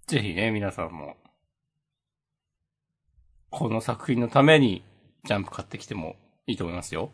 [0.08, 1.19] ぜひね、皆さんも、
[3.50, 4.84] この作品のために、
[5.24, 7.10] ジャンプ買ってきてもいいと思いますよ。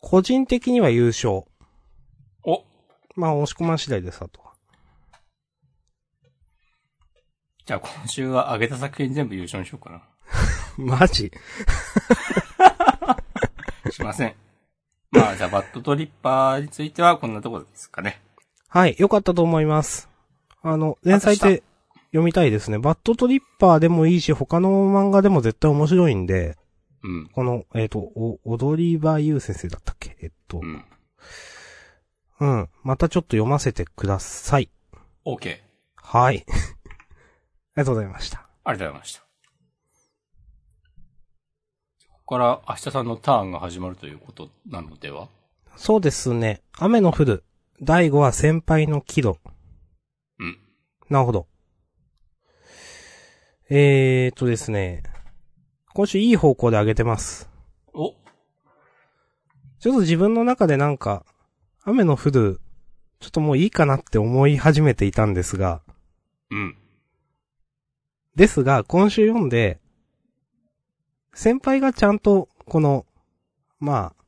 [0.00, 1.42] 個人的には優勝。
[2.44, 2.64] お
[3.14, 4.52] まあ、押し込まん次第です、あとは。
[7.64, 10.02] じゃあ今週は上げた作品全部優勝にしようかな。
[10.98, 11.30] マジ？
[13.92, 14.34] しません。
[15.10, 18.20] まあ、じゃあバッドトリッパーについてはこんなところですかね。
[18.68, 20.08] はい、良かったと思います。
[20.62, 21.62] あの、連載って
[22.12, 22.78] 読みたいですね。
[22.78, 26.56] バッドトリッパーでもいいし、他の漫画でも絶対面白いんで、
[27.02, 27.28] うん。
[27.32, 30.16] この、えっ、と、お、踊り場優先生だったっけ？
[30.20, 30.84] えっと、うん。
[32.40, 32.68] うん。
[32.82, 34.70] またちょっと読ませてください。
[35.24, 35.56] OK。
[35.96, 36.44] はい。
[36.48, 36.54] あり
[37.76, 38.46] がとうございました。
[38.64, 39.20] ありがとうございました。
[39.20, 39.26] こ
[42.26, 45.28] こから明日さんのターンが始まるということなのでは？
[45.76, 46.62] そうですね。
[46.72, 47.44] 雨の降る。
[47.80, 49.38] 第5話先輩の喜怒。
[50.38, 50.58] うん。
[51.08, 51.48] なるほど。
[53.70, 55.02] えーとですね。
[55.94, 57.48] 今週いい方向で上げてます。
[57.94, 58.14] お
[59.78, 61.24] ちょっと自分の中でなんか、
[61.84, 62.60] 雨の降る、
[63.20, 65.80] ちょっともういいかなって思い始めていたんですが、
[66.50, 66.76] うん。
[68.34, 69.80] ですが、今週読んで、
[71.32, 73.06] 先輩がちゃんと、この、
[73.78, 74.24] まあ、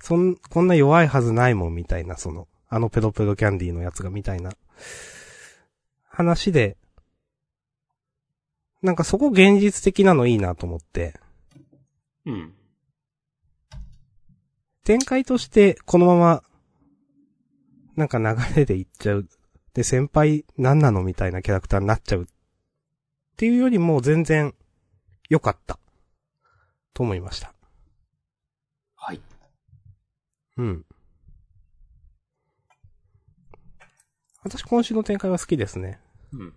[0.00, 4.52] そん、こんな弱いはずないもんみたいな、その、あのペロペロキャンディーのやつがみたいな、
[6.08, 6.77] 話で、
[8.82, 11.18] なんかそこ現実的なのいいなと思って、
[12.24, 12.54] うん。
[14.84, 16.42] 展開としてこのまま、
[17.96, 19.28] なんか流れでいっちゃう。
[19.74, 22.22] で、先輩何なのみたいなキャラクターになっちゃう。
[22.22, 22.26] っ
[23.36, 24.54] ていうよりも全然
[25.28, 25.78] 良かった。
[26.94, 27.52] と思いました。
[28.96, 29.20] はい。
[30.56, 30.84] うん。
[34.42, 36.00] 私今週の展開は好きですね。
[36.32, 36.54] うん。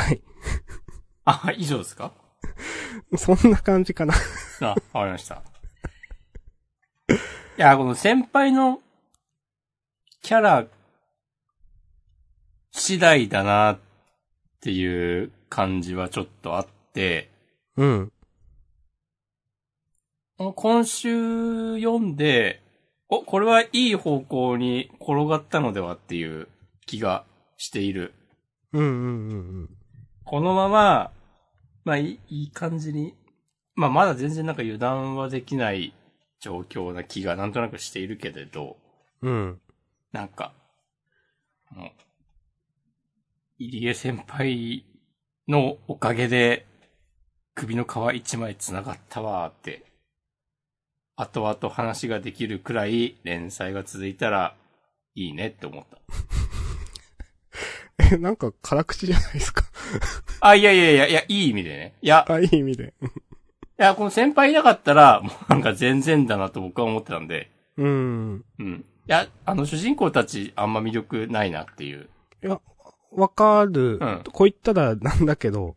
[0.00, 0.22] はい。
[1.24, 2.12] あ、以上ですか？
[3.16, 4.14] そんな感じかな。
[4.60, 5.42] あ、わかりました。
[7.60, 8.80] や、この先輩の
[10.22, 10.66] キャラ
[12.72, 13.78] 次第だなっ
[14.62, 17.30] ていう感じはちょっとあって、
[17.76, 18.12] うん。
[20.38, 22.62] 今週読んで、
[23.10, 26.48] お、これはいい方向に転がったのではっていう
[26.86, 27.26] 気が
[27.58, 28.14] している。
[28.72, 28.98] うんうんうん
[29.32, 29.68] うん。
[30.30, 31.10] このまま、
[31.84, 33.16] まあいいいい感じに、
[33.74, 35.92] まあまだ全然なんか油断はできない
[36.38, 38.76] 状況な気がなんとなくしているけれど、
[39.22, 39.60] うん。
[40.12, 40.52] なんか、
[41.72, 41.90] もう、
[43.58, 44.84] 入江先輩
[45.48, 46.64] のおかげで、
[47.56, 49.84] 首の皮一枚繋がったわーって、
[51.16, 54.54] 後々話ができるくらい連載が続いたら
[55.16, 56.39] いいねって思った。
[58.12, 59.64] え、なんか辛口じゃないですか？
[60.40, 61.94] あ、いやいやいや、いや、いい意味でね。
[62.00, 62.94] いや、あ、いい意味で。
[63.02, 63.08] い
[63.76, 68.44] や、この先輩いなかったら、もうなんか全然だなと僕は思ってたんで、うん。
[68.58, 68.72] うん。
[68.80, 72.08] いや、あの主人公たちあんま魅力ないなっていう。
[72.42, 72.60] いや、
[73.12, 73.98] わかる。
[74.00, 75.76] うんこう言ったらなんだけど、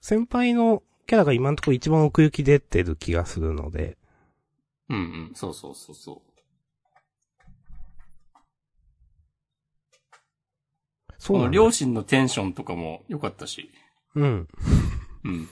[0.00, 3.96] 先輩のキャラが今のところ一番奥行き出てる気がするので。
[4.90, 6.16] うんうん、そうそうそうそう。
[11.06, 13.70] このそう両親のテンションとかも良かったし。
[14.14, 14.48] うん。
[15.24, 15.48] うん。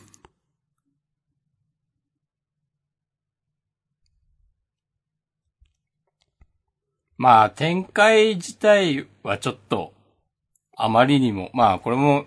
[7.17, 9.95] まあ、展開自体はちょっと、
[10.77, 12.27] あまりにも、まあ、これも、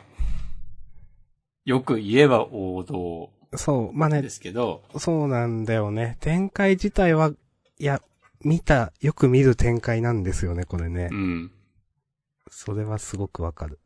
[1.66, 6.18] よく言えば王道そう、まあねで、すけど、そうなんだよね。
[6.20, 7.32] 展開自体は、
[7.78, 8.02] いや、
[8.44, 11.16] 見た、よく見る展開なんですよね、これねう。
[11.16, 11.52] ん。
[12.58, 13.80] それはすごくわかる。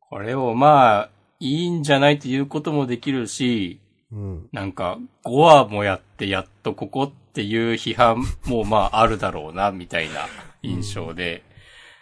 [0.00, 3.80] これをまあ、いいんじゃないということもできるし、
[4.10, 4.48] うん。
[4.50, 10.26] なんか、5話もやってやっとここっていう批判もまああるだろうな、みたいな
[10.62, 11.42] 印象で、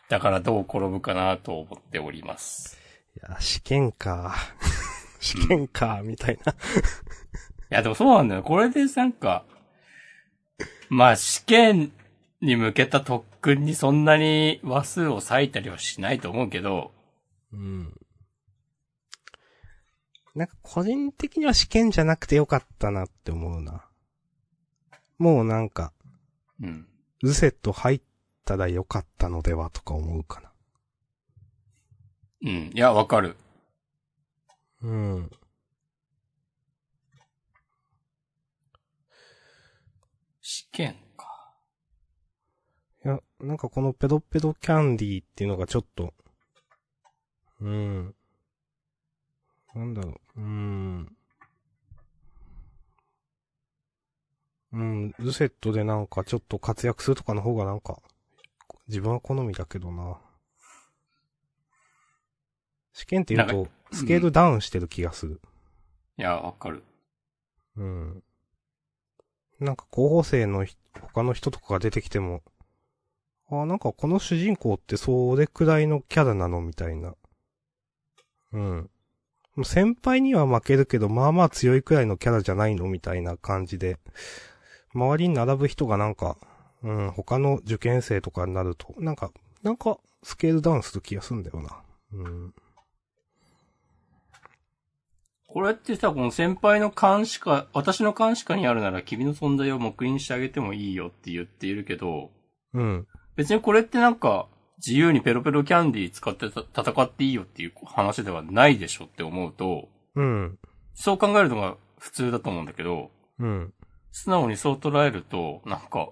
[0.09, 2.79] だからどう転ぶかなと思っております。
[3.17, 4.37] いや、試験か。
[5.19, 6.53] 試験か、みたいな。
[6.53, 6.55] い
[7.69, 8.45] や、でもそうなんだよ。
[8.45, 9.45] これでなんか、
[10.89, 11.91] まあ試験
[12.41, 16.93] に向けた特訓にそんなに話数を割いたりはしないと思うけど、
[17.53, 17.93] うん。
[20.35, 23.85] なんか個人的には試験じゃなくてよかったなって思うな。
[25.19, 25.93] もうなんか、
[26.63, 26.89] うん。
[27.23, 28.01] ルセット入っ
[28.47, 30.51] たらよかったのではとか思うかな。
[32.45, 32.71] うん。
[32.73, 33.37] いや、わかる。
[34.83, 35.31] うん。
[40.41, 41.04] 試験
[43.45, 46.15] なんかこのペドペドキャンディーっていうのがちょっと、
[47.61, 48.15] うん。
[49.75, 51.17] なんだろう、うん。
[54.73, 57.99] うん、ルセットでなんかちょっと活躍するとかの方がなんか、
[58.89, 60.19] 自分は好みだけどな。
[62.93, 65.41] 試験って言うと、スケールダウンしてる気がする。
[66.17, 66.83] いや、わかる。
[67.77, 68.23] うん。
[69.61, 72.43] なんか候補生のひ他の人とかが出てきても、
[73.51, 77.15] あ、なんかこの主人公ってそれくらいのキャラなのみたいな。
[78.53, 78.91] うん。
[79.63, 83.99] 先輩には負けるけど、まあまあ強いくらいのキャラじゃないのみたいな感じで、
[84.95, 86.37] 周りに並ぶ人がなんか、
[86.83, 91.83] うん、他の受験生とかになると、なんか、なんか、スケールダウンする気がするんだよな。
[92.13, 92.55] うん。
[95.47, 102.33] これってさ、この先輩の監視下、私の監視下にあるなら君の存在を黙認してあげてもいいよって言っているけど、
[102.73, 103.07] うん。
[103.37, 110.59] 別にこれってなんか、自由にペロペロキャンディー使ってた戦っていいよっていう話ではないでしょって思うと、うん。
[110.95, 113.73] そう考えるのが普通だと思うんだけど、うん。
[114.13, 116.09] 素直にそう捉えると、なんか、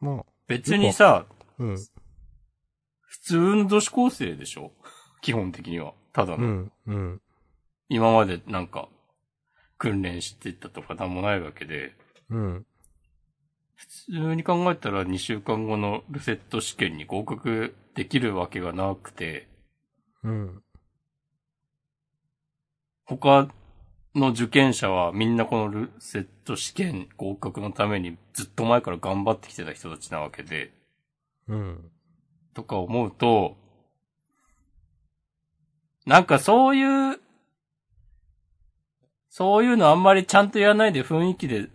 [0.00, 1.26] まあ、別にさ、
[1.58, 1.76] うん。
[3.00, 4.72] 普通の女子高生でしょ？
[5.22, 5.94] 基本的には。
[6.12, 6.44] ただの。
[6.44, 6.72] うん。
[6.86, 7.22] うん。
[7.88, 8.88] 今までなんか、
[9.78, 11.94] 訓練してたとかなんもないわけで、
[12.30, 12.66] うん。
[13.82, 19.48] 普通に考えたら2週間後のルセット試験に合格できるわけがなくて、
[20.22, 20.62] うん。
[23.04, 23.48] 他
[24.14, 30.72] の受験者はみんなこのルセット試験合格のためにずっと前から頑張ってきてた人たちなわけで、
[31.48, 31.90] うん。
[32.54, 33.56] とか思うと、
[36.06, 37.20] なんかそういう、
[39.28, 41.68] そういうのあんまりちゃんとやらないで雰囲気で、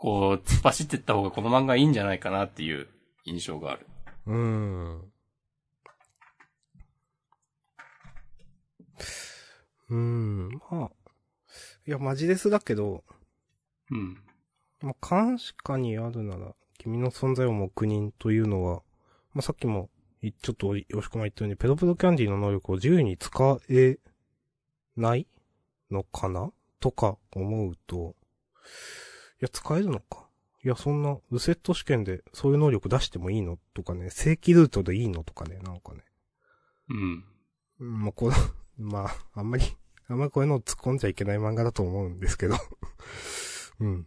[0.00, 2.88] こう、突っ走ってった方がこの漫画いいんじゃないかなっていう
[3.26, 3.86] 印象がある。
[4.26, 5.00] うーん。
[9.90, 10.90] うーん、まあ。
[11.86, 13.04] いや、マジですだけど、
[13.90, 14.22] うん。
[14.80, 18.82] まあ、監視下にあるなら、君の存在を黙認というのは、
[19.34, 19.90] まあ、さっきも、
[20.22, 23.98] いちょっと、よしこま言ったように、ペロペロキャンディの能力を自由に使え
[24.96, 25.26] ない
[25.90, 26.52] のかな？
[26.78, 28.14] とか思うと、
[28.64, 29.09] い
[29.40, 30.28] や、使えるのか。
[30.62, 36.04] いや、そんな、ルセット試験でそういう能力出してもいいのとかね、正規ルートでいいのとかね、なんかね。
[36.90, 37.24] うん。
[37.80, 38.32] うん、まあ、この、
[38.78, 39.64] まあ、あんまり、
[40.08, 42.56] あんまりこういうのを突っ込んじゃいけない漫画だと思うんですけど。
[43.80, 44.06] うん。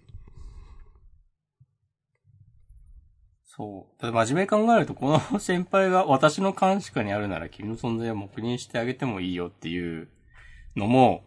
[3.56, 4.02] そう。
[4.02, 10.08] だって真面目に考えると、この先輩が私の監視下にあるなら君の存在を黙認してあげてもいいよっていう
[10.76, 11.24] のも、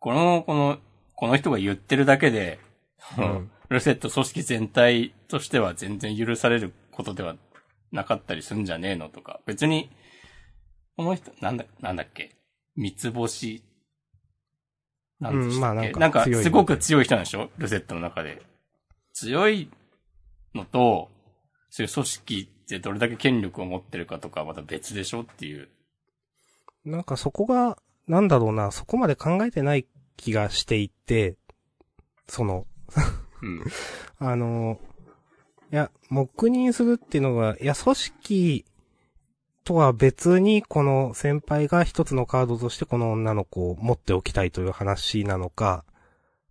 [0.00, 0.78] この、この、
[1.14, 2.60] この人が言ってるだけで、
[3.18, 3.50] うん。
[3.68, 7.36] ルセット組織全体としては全然許されることでは
[7.92, 9.90] なかったりすんじゃねえのとか、別に、
[10.96, 12.34] この人、なんだ、なんだっけ？
[12.76, 13.62] 三つ星、
[15.20, 17.50] なんでしたっけ、うんまあなんかなんかすごく強い人なんでしょ？
[17.58, 18.42] ルセットの中で。
[19.12, 19.70] 強い
[20.54, 21.08] のと、
[21.70, 25.68] そういう組織ってどれだけ権力を持ってるかとかはまた別でしょっていう。
[26.84, 29.86] なんかそこが、なんだろうな、そこまで考えてない
[30.16, 31.36] 気がしていて、
[32.26, 32.66] その、
[33.42, 33.64] うん。
[34.18, 34.80] あの、
[35.72, 38.64] いや、黙認するっていうのが、いや、組織
[39.64, 45.84] とは別に、この先輩が一つのカードとしてこの女の子を持っておきたいという話なのか、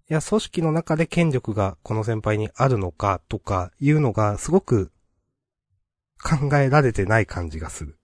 [0.10, 4.92] いや、組織の中で権力がこの先輩にあるのかとかいうのがすごく
[6.24, 7.98] 考えられてない感じがする。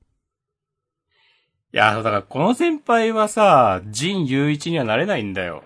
[1.74, 5.64] いや、だからこの先輩はさ、仁雄一にはなれないんだよ。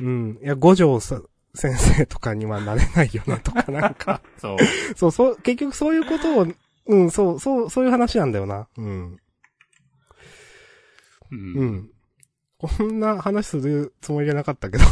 [0.00, 0.38] うん。
[0.42, 1.20] いや、五条さ
[1.56, 4.20] 先生とかにはなれないよなとかなんか。
[4.38, 4.56] そう。
[4.96, 6.46] そう、そう、結局そういうことを、
[6.86, 8.68] うん、そう、そう、そういう話なんだよな。
[8.76, 9.04] うん。
[9.12, 9.18] う。
[11.32, 11.90] うんん。
[12.58, 14.84] こんな話するつもりじゃなかったけど。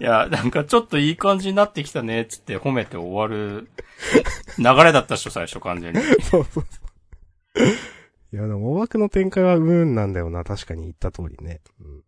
[0.00, 3.68] いや、なんかちょっといい感じになってきたね、つって褒めて終わる
[4.58, 6.00] 流れだったっしょ、最初完全に。
[6.22, 6.80] そうそうそ
[7.60, 7.62] う。
[8.32, 10.44] いや、でも、大枠の展開はうーんなんだよな。
[10.44, 11.60] 確かに言った通りね。
[11.80, 12.02] うん。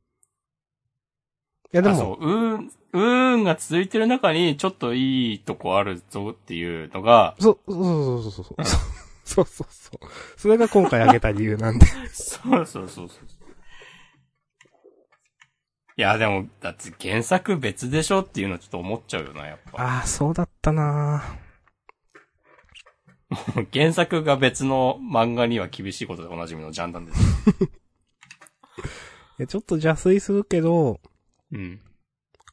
[1.75, 8.65] いや、であ、も、そう、うーん、うーんが続いてる中に、ちょっといいとこあるぞっていうのが、そう、そうそうそうそう。
[9.25, 10.39] そうそう そう。
[10.39, 11.87] それが今回挙げた理由なんで。
[12.13, 13.27] そうそうそうそう。
[15.97, 19.83] いや、でも、だって原作別でしょっていうのちょっと思っちゃうよな、やっぱ。
[19.83, 21.25] ああ、そうだったな
[23.73, 27.21] 原作が別の漫画には厳しいことでおなじみのジャンダンです。
[29.39, 31.01] いや、ちょっと邪推するけど、
[31.53, 31.81] うん。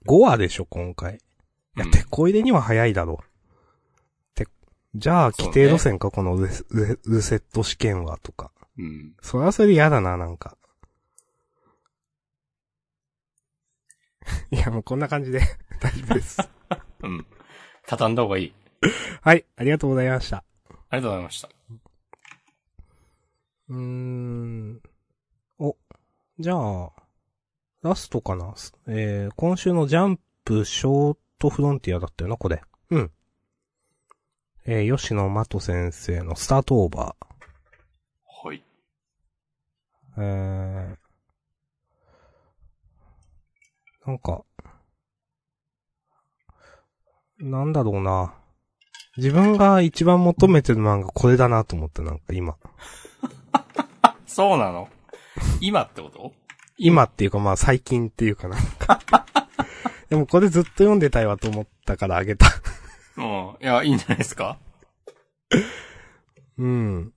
[0.07, 1.15] 5話でしょ、今回。
[1.15, 4.35] いや、うん手こ入れには早いだろう。
[4.35, 4.47] て、
[4.95, 8.51] じゃあ、規定路線か、このルセルルセット試験は、とか。
[8.77, 9.13] うん。
[9.21, 10.57] それはそれで嫌だな、なんか。
[14.51, 15.41] いや、もうこんな感じで
[15.79, 16.37] 大丈夫です。
[17.03, 17.25] うん。
[17.87, 18.53] 畳んだ方がいい。
[19.21, 20.43] はい、ありがとうございました。
[20.89, 21.49] ありがとうございました。
[23.69, 24.81] うーん。
[25.59, 25.77] お、
[26.39, 26.91] じゃあ、
[27.83, 28.53] ラストかな？
[28.87, 32.61] えー、今週のジャンプショートフロンティアだったよな、これ。
[32.91, 33.11] うん。
[34.65, 37.15] えー、吉野真人先生のスタートオーバ
[38.43, 38.57] はい。
[38.57, 40.21] ー。
[40.21, 44.43] えー、なんか、
[47.39, 48.35] なんだろうな。
[49.17, 52.55] 自分が一番求めてる漫画これだなと思って、なんか今。
[54.27, 54.87] そうなの？
[55.59, 56.31] 今ってこと？
[56.83, 58.99] 今っていうかまあ最近っていうかなんか。
[60.09, 62.47] でもこれずっと読んでたいわと思ったからあげた。
[63.17, 63.23] うん。
[63.61, 64.57] いや、いいんじゃないですか？
[66.57, 67.13] うん。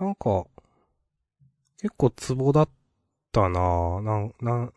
[0.00, 0.46] なんか、
[1.78, 2.68] 結構ツボだっ
[3.32, 4.00] たなぁ。
[4.00, 4.72] なん、なん、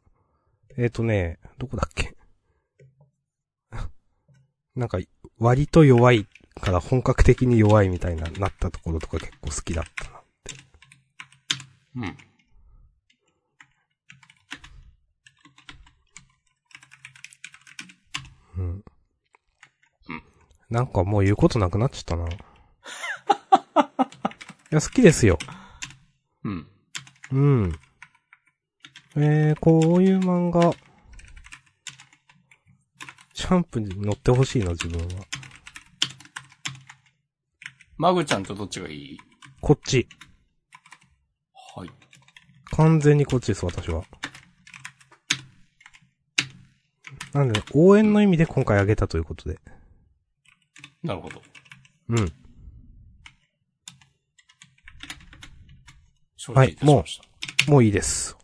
[0.78, 2.16] えっ、ー、とね、どこだっけ？
[4.76, 5.00] なんか、
[5.40, 6.28] 割と弱い
[6.60, 10.17] から本格的に弱いみたいな、なったところとか結構好きだったな。
[11.98, 12.18] うん。
[18.58, 18.84] うん。
[20.10, 20.24] うん
[20.70, 22.28] なんかもう言うことなくなっちゃったな。
[22.30, 22.36] い
[24.70, 25.40] や、好きですよ。
[26.44, 26.68] うん。
[27.32, 27.80] うん。
[29.16, 30.74] えー、こういう漫画、
[33.34, 35.26] シャンプーに乗ってほしいな、自分は。
[37.96, 39.18] マグちゃんとどっちがいい？
[39.62, 40.08] こっち。
[41.78, 41.90] はい。
[42.72, 44.04] 完全にこっちです、私は。
[47.34, 49.60] なんで、応援の意味で今回あげたということで。
[51.04, 51.40] なるほど。
[52.10, 52.34] うん。
[56.36, 57.22] 承知いたしまし
[57.66, 57.72] た。
[57.72, 58.36] もういいです。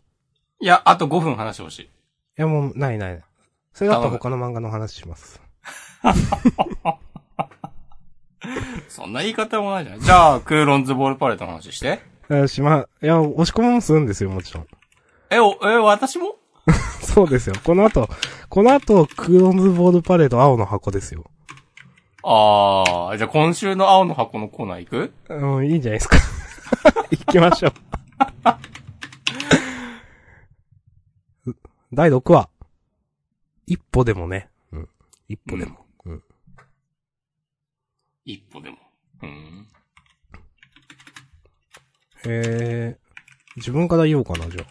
[0.60, 1.90] いや、あと5分話してほしい。
[2.36, 3.24] やもう、ないないない。
[3.72, 5.42] それだったら他の漫画の話します。
[8.88, 10.00] そんな言い方もないじゃん。
[10.00, 12.13] じゃあ、クーロンズボールパレットの話して。
[12.30, 14.66] えしま、いや、押し込みもするんですよ、もちろん。
[15.30, 16.36] え、お、え、私も？
[17.02, 17.54] そうですよ。
[17.62, 18.08] この後、
[18.48, 21.24] この後、クーロンズボールパレード青の箱ですよ。
[22.22, 25.12] あー、じゃあ今週の青の箱のコーナー行く？
[25.28, 26.16] うん、いいんじゃないですか。
[27.10, 27.72] 行きましょう。
[31.92, 32.48] 第6話。
[33.66, 34.48] 一歩でもね。
[34.72, 34.88] うん。
[35.28, 35.86] 一歩でも。
[36.06, 36.22] うん。
[38.24, 38.78] 一歩でも。
[39.22, 39.68] うん。
[42.26, 44.66] えー、自分から言おうかな、じゃあ。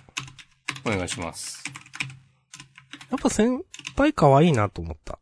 [0.85, 1.63] お願いします。
[3.09, 3.63] やっぱ先
[3.95, 5.19] 輩可愛いなと思った。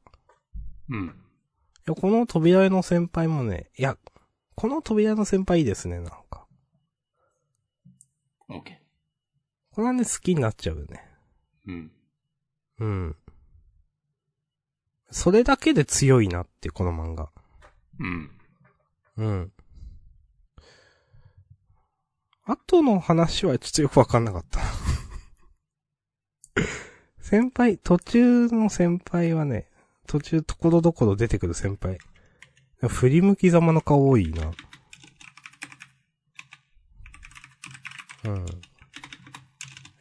[0.90, 1.06] うん。
[1.08, 1.10] い
[1.88, 3.98] や、この扉絵の先輩もね、いや、
[4.56, 6.48] この扉絵の先輩いいですね、なんか。
[8.50, 8.82] オッケ
[9.72, 11.04] これはね、好きになっちゃうよね。
[11.68, 11.72] ー。
[11.72, 11.92] うん。
[12.80, 13.16] うん。
[15.12, 17.30] それだけで強いなってこの漫画。
[18.00, 18.32] うん。
[19.18, 19.52] うん。
[22.44, 24.62] 後の話はちょっとよくわかんなかった。
[27.22, 29.68] 先輩、途中の先輩はね、
[30.08, 31.98] 途中ところどころ出てくる先輩。
[32.88, 34.52] 振り向きざまの顔多いな。
[38.26, 38.38] うん。
[38.38, 38.44] い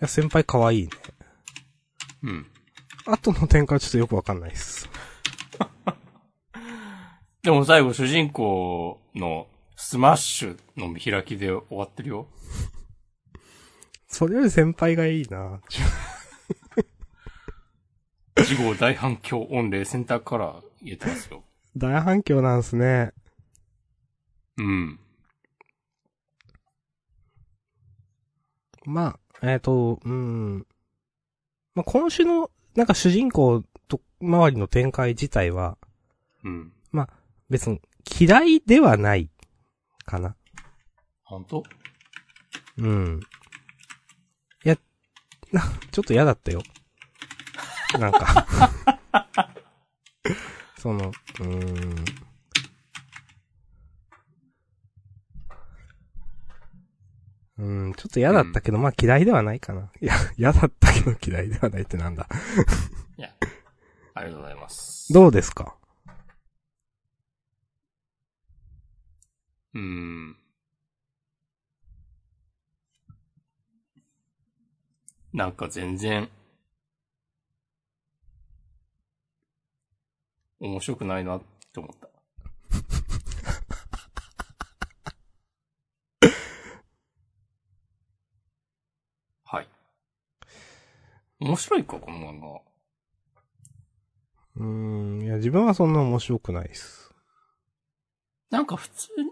[0.00, 0.90] や、先輩可愛いね。
[2.22, 2.46] うん。
[3.06, 4.88] 後の展開はちょっとよくわかんないっす。
[7.42, 9.46] でも最後主人公の
[9.82, 12.28] スマッシュの見開きで終わってるよ。
[14.06, 15.60] それより先輩がいいな。
[18.44, 21.42] 次号大反響御礼センターカラー入れてますよ。
[21.76, 23.12] 大反響なんすね。
[24.58, 25.00] うん。
[28.84, 30.66] まあ、えっ、と、うん。
[31.74, 35.78] まあ、今週の、なんか主人公と周りの展開自体は、
[36.44, 36.72] うん。
[37.50, 37.80] 別に
[38.20, 39.28] 嫌いではない、
[40.04, 40.36] かな。
[41.24, 41.62] 本当？
[42.78, 43.20] うん。
[44.64, 44.76] いや、
[45.52, 46.62] な、ちょっと嫌だったよ。
[47.98, 48.46] なんか。
[50.78, 51.08] その、
[51.40, 52.04] うーん。
[57.58, 59.90] うん、ちょっと嫌だったけど、まあ嫌いではないかな。
[60.00, 62.26] いや、嫌だったけど嫌いではないってなんだ。
[63.18, 63.30] いや。
[64.14, 65.12] ありがとうございます。
[65.12, 65.76] どうですか？
[69.74, 70.36] うん。
[75.32, 76.28] なんか全然、
[80.58, 81.40] 面白くないなっ
[81.72, 82.08] て思った。
[89.44, 89.68] はい。
[91.38, 92.60] 面白いか、この漫画。
[94.56, 97.14] うーん、いや、自分はそんな面白くないです。
[98.50, 99.30] なんか普通に、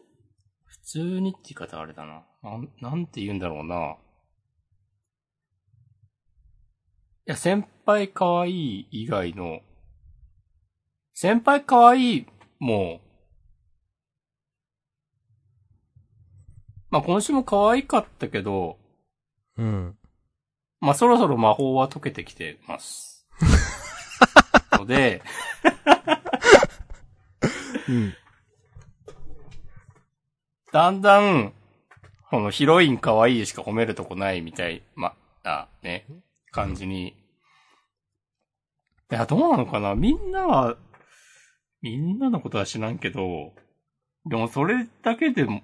[0.88, 2.24] 普通にって言い方あれだな。
[2.42, 3.98] なん、なんて言うんだろうな。
[7.26, 9.60] いや、先輩可愛い以外の、
[11.12, 12.26] 先輩可愛い
[12.58, 13.02] も、
[16.88, 18.78] まあ今週も可愛かったけど、
[19.58, 19.98] うん。
[20.80, 23.28] まあそろそろ魔法は解けてきてます。
[24.72, 25.20] ので、
[27.90, 28.14] うん。
[30.72, 31.52] だんだん、
[32.30, 35.14] このヒロイン可愛いしか褒めるとこないみたい、ま、
[35.44, 36.06] あ、ね、
[36.50, 37.08] 感じに。
[39.10, 39.94] いや、どうなのかな？
[39.94, 40.76] みんなは、
[41.80, 43.54] みんなのことは知らんけど、
[44.26, 45.62] でもそれだけでも、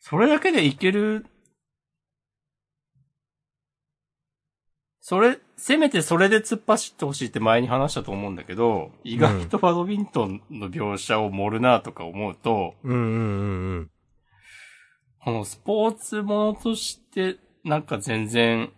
[0.00, 1.26] それだけでいける、
[5.00, 13.90] それ、せめてそれで突っ走ってほしいって前に話したと思うんだけど、意外とバドミントンの描写を盛るなとか思うと、うんうんうんうん。
[15.22, 18.72] このスポーツものとして、なんか全然、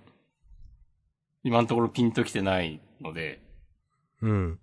[1.45, 3.41] 今のところピンときてないので、
[4.21, 4.61] うん。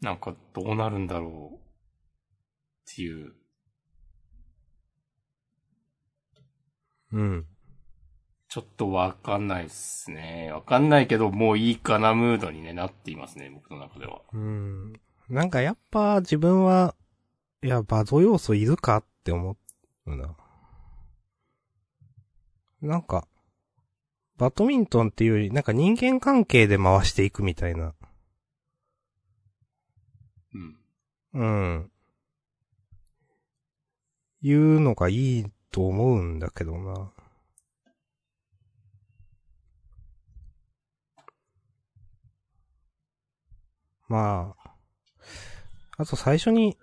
[0.00, 3.32] なんかどうなるんだろうっていう。
[7.12, 7.46] うん。
[8.48, 10.50] ちょっとわかんないっすね。
[10.52, 14.22] わかんないけど、もういいかなムードに、ね、なっていますね、僕の中では。
[14.32, 14.92] うん。
[15.28, 16.94] なんかやっぱ自分は、
[17.62, 19.52] いや、バド要素いるかって思
[20.12, 20.36] うな。
[22.80, 23.26] なんか、
[24.36, 27.94] バドミントンっていうより、なんか人間関係で回していくみたいな。
[30.54, 30.76] うん。
[31.34, 31.90] うん。
[34.40, 37.12] いうのがいいと思うんだけどな。
[44.08, 44.70] まあ、
[45.98, 46.78] あと最初に、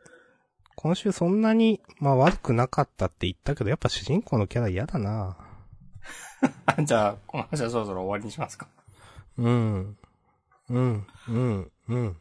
[0.85, 5.35] 今週そんなに、まあ悪くなかったって言ったけど、やっぱ主人公のキャラ嫌だな
[6.85, 8.67] じゃあ、この話はそろそろ終わりにしますか。
[9.39, 9.97] うん。
[10.69, 12.17] うん、うん、うん。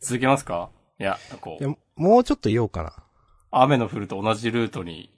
[0.00, 0.70] 続けますか？
[0.98, 2.92] いや、こいやう、、もうちょっと言おうかな。
[3.52, 5.16] 雨の降ると同じルートに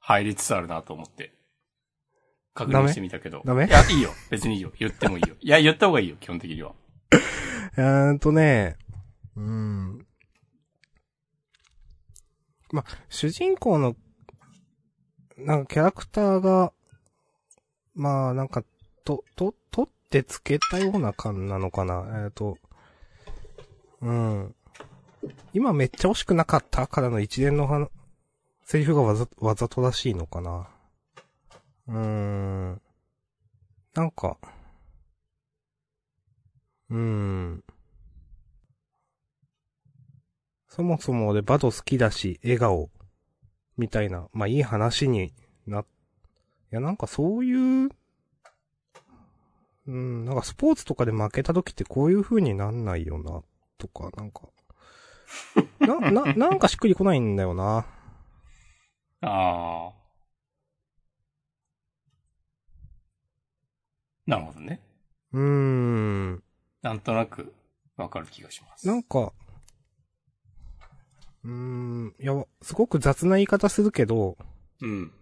[0.00, 1.32] 入りつつあるなと思って。
[2.52, 3.40] 確認してみたけど。
[3.46, 3.68] ダメ？
[3.68, 4.10] いや、いいよ。
[4.28, 4.70] 別にいいよ。
[4.78, 5.34] 言ってもいいよ。
[5.40, 6.74] いや、言った方がいいよ、基本的には。
[7.78, 8.76] えーんとね、
[9.34, 10.06] うん。
[12.72, 13.94] ま、主人公の、
[15.36, 16.72] なんかキャラクターが、
[17.94, 18.64] まあなんか、
[19.04, 22.24] と、と、取ってつけたような感なのかな。
[22.24, 22.56] えっ、と、
[24.00, 24.54] うん。
[25.52, 27.88] 今めっちゃ惜しくなかったからの一連の話、
[28.64, 30.68] セリフがわざ、わざとらしいのかな。
[31.88, 32.82] うーん。
[33.94, 34.38] なんか、
[36.88, 37.64] うーん。
[40.74, 42.88] そもそも俺バド好きだし、笑顔、
[43.76, 45.34] みたいな、まあいい話に
[45.66, 45.84] な、い
[46.70, 47.90] やなんかそういう、
[49.86, 53.42] うん、なんかスポーツとかで負けた時ってこういう風になんないよな、
[53.76, 54.48] とか、なんか、
[55.80, 57.84] な、な、なんかしっくりこないんだよな。
[59.20, 59.92] ああ。
[64.26, 64.80] なるほどね。
[65.32, 66.42] うーん。
[66.80, 67.52] なんとなく
[67.98, 68.86] わかる気がします。
[68.86, 69.34] なんか、
[71.44, 72.32] うーん、いや、
[72.62, 74.36] すごく雑な言い方するけど、
[74.80, 75.12] うん。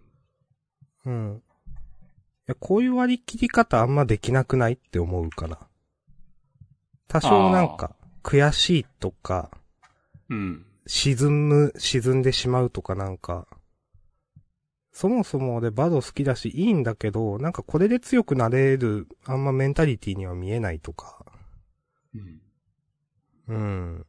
[1.05, 1.37] うん。
[1.37, 1.41] い
[2.47, 5.59] や、こういう割り切り方あんまできなくないって思うかな。
[7.07, 9.51] 多少なんか、悔しいとか、
[10.29, 10.65] うん。
[10.87, 13.47] 沈む、沈んでしまうとかなんか、
[14.91, 21.25] そもそも俺バド好きだしいいんだけど、なんかこれで強くなれる、あんまメンタリティには見えないとか。
[22.13, 22.41] うん。
[23.47, 24.05] うん。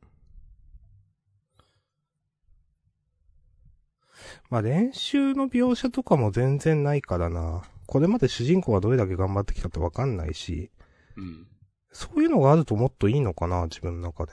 [4.50, 7.62] まあ練習の描写とかも全然ないからな。
[7.86, 10.70] これまで主人公がどれだけ頑張ってきたってわかんないし、
[11.16, 11.46] うん。
[11.92, 14.32] そういうのがあるともっといいのかな、自分の中で。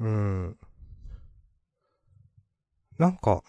[0.00, 0.56] うん。
[2.98, 3.42] なんか、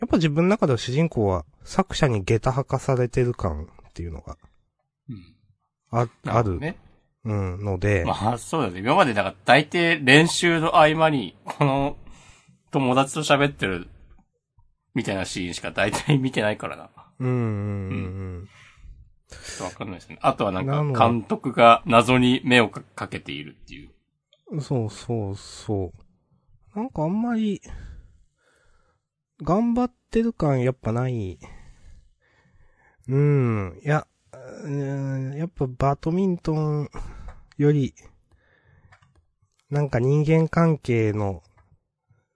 [0.00, 4.36] やっぱ自分の中では主人公は作者に下駄履かされてる感っていうのが
[5.08, 5.34] うん。
[5.90, 6.76] あ、ある、ね。
[7.24, 8.80] うん、ので、まあ、そうだね。
[8.80, 11.96] 今までだから大抵練習の合間に、この
[12.70, 13.88] 友達と喋ってる
[14.94, 16.90] みたいなシーンしか大体見てないからな。
[17.20, 17.36] うん、うん、う
[18.42, 18.48] ん。
[19.28, 20.18] ちょっとわかんないですね。
[20.22, 24.60] あとはなんか監督が謎に目をかかけているっていう。
[24.60, 25.92] そうそうそ
[26.74, 26.78] う。
[26.78, 27.60] なんかあんまり、
[29.42, 31.38] 頑張ってる感やっぱない。
[33.08, 33.80] うん。
[33.84, 34.06] いや、
[34.64, 36.90] うんやっぱバドミントン
[37.56, 37.94] より、
[39.70, 41.42] なんか人間関係の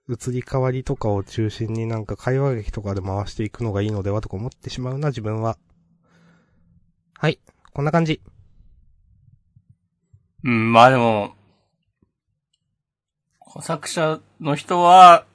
[0.09, 5.57] 移り変わりとかを中心になんか会話劇とかで回していくのがいいのではとか思ってしまうな、自分は。
[7.17, 7.39] はい。
[7.73, 8.21] こんな感じ。
[10.43, 11.35] うん、まあでも、
[13.61, 15.25] 作者の人は、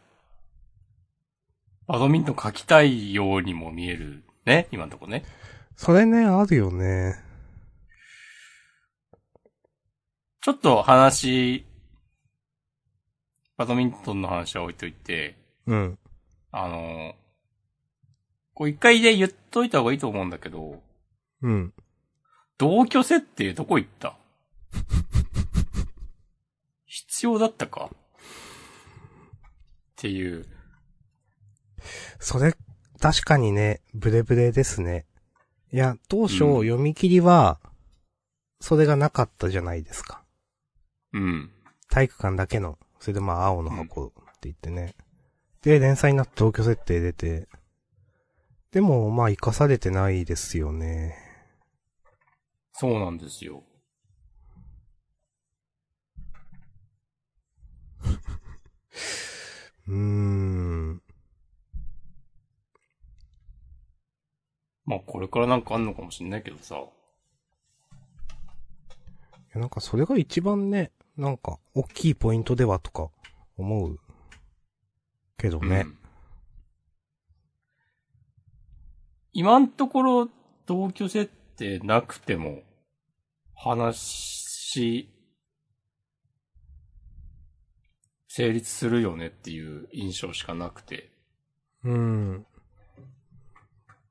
[1.86, 5.24] バドミントン書きたいようにも見えるね、今のとこね。
[5.76, 7.14] それね、あるよね。
[10.42, 11.64] ちょっと話、
[13.59, 15.36] バドミントンの話は置いといて、
[15.66, 15.98] うん。
[16.52, 17.14] あの、
[18.54, 20.80] こう一回で言っといた方がいいと思うんだけど、
[21.42, 21.74] うん。
[22.56, 24.16] 同居設定どこ行った？
[26.86, 27.90] 必要だったか？
[27.92, 27.96] っ
[29.96, 30.46] ていう。
[32.20, 32.54] それ、
[33.00, 35.06] 確かにね、ブレブレですね。
[35.72, 37.61] いや、当初、うん読み切りは、
[38.61, 40.22] それがなかったじゃないですか。
[41.12, 41.50] うん。
[41.90, 44.94] 体育館だけの、それでまあ、青の箱って言ってね。
[45.62, 47.49] で、連載になって同居設定出て。
[48.70, 51.16] でも、まあ、活かされてないですよね。
[52.72, 53.64] そうなんですよ。
[59.88, 61.03] うーん。
[64.84, 66.76] まあこれからなんかあんのかもしんないけどさ。
[66.76, 66.80] い
[69.53, 73.10] や、なんかそれが一番ね、なんか、大きいポイントではとか、
[73.58, 74.00] 思う。
[75.36, 75.84] けどね。
[75.86, 75.98] うん
[79.34, 80.28] 今んところ
[80.66, 82.62] 同居設定なくても、
[83.54, 85.08] 話、
[88.26, 91.12] 成立するよねっていう印象しかなくて。
[91.84, 92.46] うん。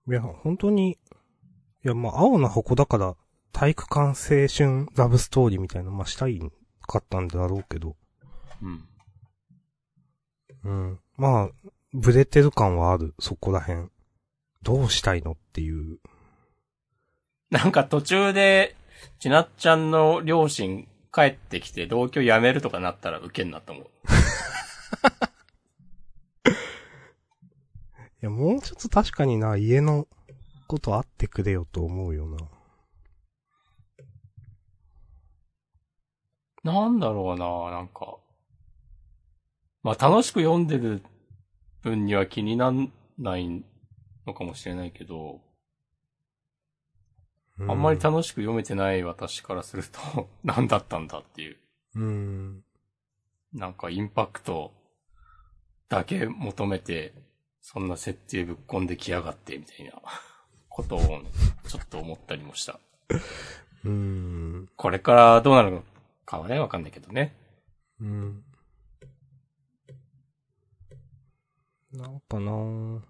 [0.07, 0.97] いや、本当に、い
[1.83, 3.15] や、まあ、青の箱だから、
[3.51, 6.39] 体育館青春ラブストーリーみたいな、まあ、したい
[6.88, 7.95] かったんだろうけど。
[8.63, 8.88] うん。
[10.63, 10.99] うん。
[11.17, 11.49] まあ、
[11.93, 13.89] ブレてる感はある、そこら辺。
[14.63, 15.99] どうしたいのっていう。
[17.51, 18.75] なんか途中で、
[19.19, 23.88] ちなっちゃんの両親帰ってきて同居辞めるとかなったらウケんなと思う。
[28.21, 30.07] いや、もうちょっと確かにな、家の
[30.67, 32.38] ことあってくれよと思うよな。
[36.68, 38.18] なんだろうな、なんか。
[39.84, 41.01] まあ楽しく読んでる
[41.82, 43.63] 分には気になんない
[44.26, 45.39] のかもしれないけど、
[47.59, 51.57] うあんまり楽しく読めてない私からすると、 何だったんだっていう。
[51.95, 52.63] うん。
[53.53, 54.74] なんかインパクト
[55.88, 57.13] だけ求めて、
[57.61, 59.93] そんな設定ぶっ込んできやがって、みたいな
[60.68, 60.99] ことを、
[61.65, 62.78] ちょっと思ったりもした。
[63.86, 64.70] うん。
[64.76, 65.84] これからどうなるの
[66.28, 67.36] かはね、わかんないけどね。
[68.01, 68.43] うん。
[71.93, 73.01] なんかなぁ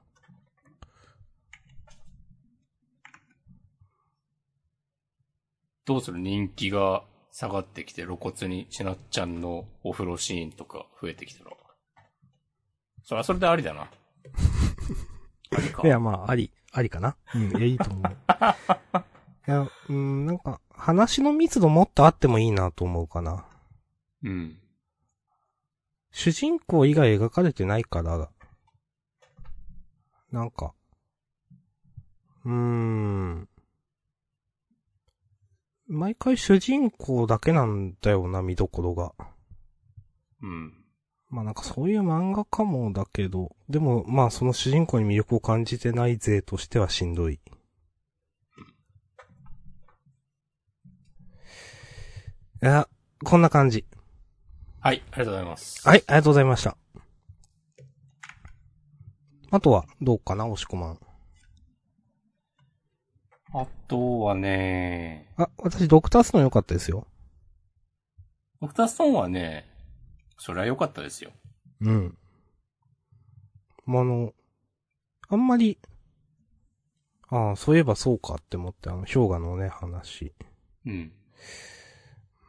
[5.86, 6.20] どうする？
[6.20, 11.52] 人気が下がってきて露骨にしなっちゃんのお風呂シーンとか増えてきたら。
[13.04, 13.90] それはそれでありだな。
[15.58, 15.82] ありか。
[15.84, 17.18] いや、まあ、あり、ありかな。
[17.34, 18.04] うん、いや、いいと思う。
[19.48, 23.46] いや、うん、なんか、話の密度もっとあってもいいなと思うかな。
[24.24, 24.60] うん。
[26.12, 28.30] 主人公以外描かれてないから、
[30.32, 30.74] なんか、
[32.44, 33.50] うーん。
[35.88, 39.14] 毎回主人公だけなんだよな、見どころが。
[40.42, 40.74] うん。
[41.30, 47.40] まあなんかそういう漫画かもだけど、でもまあその主人公に魅力を感じてない勢としてはしんどい。
[52.64, 52.88] いや、
[53.24, 53.86] こんな感じ。
[54.80, 55.88] はい、ありがとうございます。
[55.88, 56.76] はい、ありがとうございました。
[59.52, 61.00] あとは、どうかな、押し込まん。
[63.54, 67.06] あとはね、あ、私、ドクターストーン良かったですよ。
[68.60, 69.70] ドクターストーンはね、
[70.40, 71.32] それは良かったですよ。
[71.82, 72.18] うん。
[73.86, 74.34] まあ、あの、
[75.30, 75.78] あんまり、
[77.30, 80.34] ああ、そういえばそうかって思って、あの、氷河のね、話。
[80.88, 81.12] うん。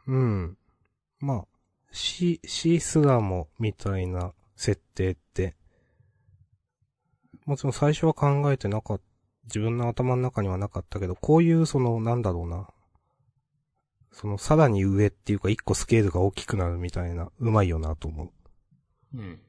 [0.07, 0.57] うん。
[1.19, 1.47] まあ、
[1.91, 5.55] シ、シースラモみたいな設定って、
[7.45, 9.03] もちろん最初は考えてなかった、
[9.45, 12.67] 自分の頭の中にはなかったけど、こういうその、なんだろうな。
[14.11, 18.31] その、さらに上っていうか、一個スケールが大きくなるみたいな、うまいよなと思う。
[19.17, 19.39] うん。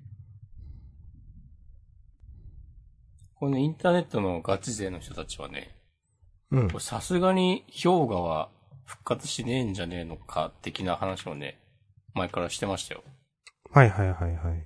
[3.34, 5.76] このインターネットのガチ勢の人たちはね、
[6.50, 6.80] うん。
[6.80, 8.50] さすがに氷河は
[8.90, 11.60] 復活しねえんじゃねえのか、的な話をね、
[12.12, 13.04] 前からしてましたよ。
[13.70, 14.64] はいはいはいはい。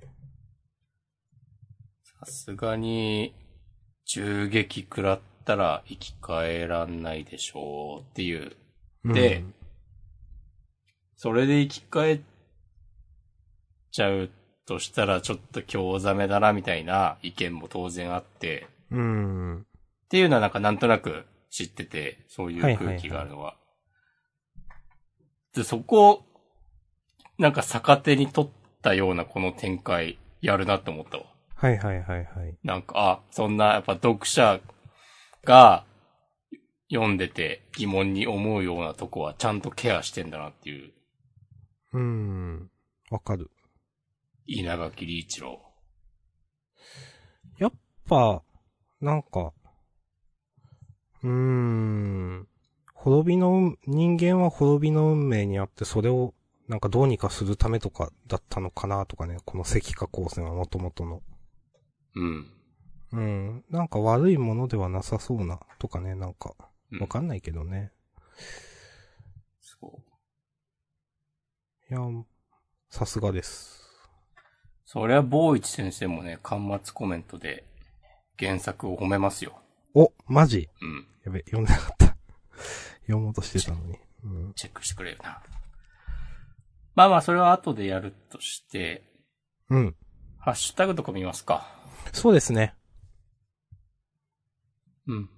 [2.19, 3.35] さすがに、
[4.07, 8.55] 銃撃食らったら生き返らんないでしょうっていう。
[9.05, 9.53] でうん
[11.17, 12.21] それで生き返っ
[13.91, 14.29] ちゃう
[14.65, 19.59] としたらちょっと興ざめだなみたいな意見も当然あって、うん。
[19.61, 19.63] っ
[20.09, 23.55] ていうのはなんかなんとなく知ってて、そういう空気があるのは。
[25.55, 26.25] で、そこを、
[27.37, 28.51] なんか逆手に取っ
[28.81, 31.25] たようなこの展開、やるなって思ったわ。
[31.55, 32.57] はいはいはいはい。
[32.63, 34.59] なんか、あ、そんなやっぱ読者
[35.43, 35.85] が
[36.91, 40.91] 読んでて疑問に思うようなとこはちゃんとケアしてんだなっていう、
[41.93, 42.69] うん。
[43.09, 43.49] わかる。
[44.45, 45.61] 稲垣理一郎。
[47.57, 47.71] やっ
[48.07, 48.43] ぱ、
[48.99, 49.53] なんか、
[51.23, 52.47] うーん、
[53.05, 56.33] 滅びの運、人間は滅びの運命にあって、それを、
[56.67, 61.21] なんかどうにかするためとかだったのかなとかね、この石化光線はもともとの。
[62.15, 62.51] うん。
[63.11, 66.55] うん、なんか悪いものではなさそうな、とかね、なんか、
[66.91, 67.91] うんわかんないけどね。
[69.59, 70.01] そ
[71.91, 71.93] う。
[71.93, 71.99] いや、
[72.89, 73.87] さすがです。
[74.83, 77.65] それは坊一先生もね、端末コメントで
[78.39, 79.59] 原作を褒めますよ。
[79.93, 81.07] お、マジうん。
[81.23, 82.05] やべ、読んでなかった。
[83.07, 83.97] 読もうとしてたのに。
[84.23, 84.53] うん。
[84.53, 85.41] チェックしてくれよな。
[86.95, 89.03] まあまあ、それは後でやるとして、
[89.69, 89.95] うん。
[90.39, 91.67] ハッシュタグとか見ますか。
[92.13, 92.75] そうですね。
[95.07, 95.29] うん。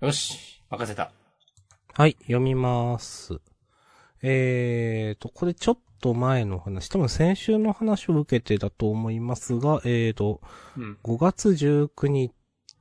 [0.00, 1.12] よし、任せた。
[1.94, 3.40] はい、読みます。
[4.22, 10.40] えーと、これちょっと前の話、多分先週の話を受けてだと思いますが、えーと、
[10.76, 10.98] うん。
[11.02, 12.32] 5月19日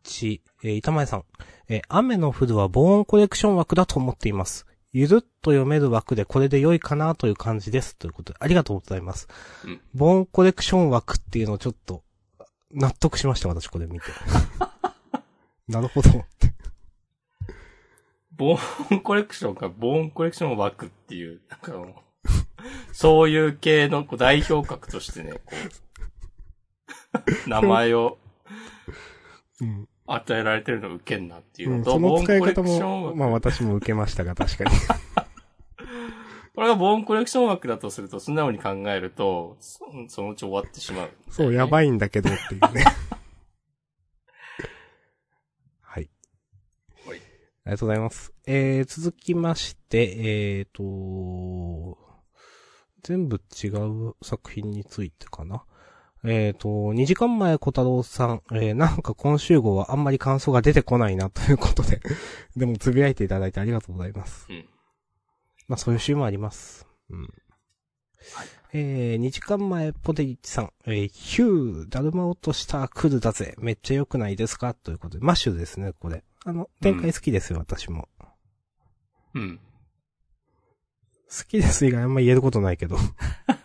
[0.04, 1.24] ち、えー、板前さん。
[1.70, 4.66] えー雨の降るは防音コレクション枠だと思っています。
[4.94, 7.96] ゆるっと読める枠でこれで良いかなという感じです。
[7.96, 9.28] ということで、ありがとうございます。
[9.64, 12.04] うん防音コレクション枠っていうのをちょっと、
[12.72, 14.06] 納得しました、私これ見て。
[15.68, 16.26] なるほど。
[18.32, 21.96] ボーンコレクションか、ボーンコレクション枠っていう、なんかもう、
[22.92, 25.54] そういう系のこう代表格としてね、こ
[27.46, 28.18] う、 名前を
[29.62, 29.88] うん。
[30.16, 33.18] 与えられてるの受けんなっていううん、のと、その使いボーンコレク方ションも、枠。
[33.18, 34.72] まあ私も受けましたが、確かに。
[36.54, 41.68] これがボーンコレクション枠だとすると、素直に考えると、そそのうち終わってしまう、そう、やい。
[41.68, 42.84] ばいんだけどっていうね。
[45.82, 46.10] はい。
[47.06, 47.22] はい
[47.64, 48.34] ありがとうございます。
[48.46, 51.98] えー、続きまして、えーと、
[53.04, 55.64] 全部違う作品についてかな。
[56.24, 62.00] えーと、2時間前小太郎さん、えー、なんか今週号はあんまり感想が出てこないな ということで、
[62.56, 64.46] でもつぶやいていただいてありがとうございます。
[64.50, 64.66] うん。
[65.68, 66.88] まあそういう週もあります。
[67.10, 67.28] うん。
[68.74, 73.56] えー、2時間前、ポテリッチさん、えー、ヒュー、だるま落とした来るだぜ。
[73.58, 74.74] めっちゃ良くないですか？
[74.76, 76.24] ということで、マッシュですね、これ。
[76.46, 78.08] あの、展開好きですよ、私も。
[79.34, 79.60] うん。
[81.30, 82.98] 好きです以外あんま言えることないけど。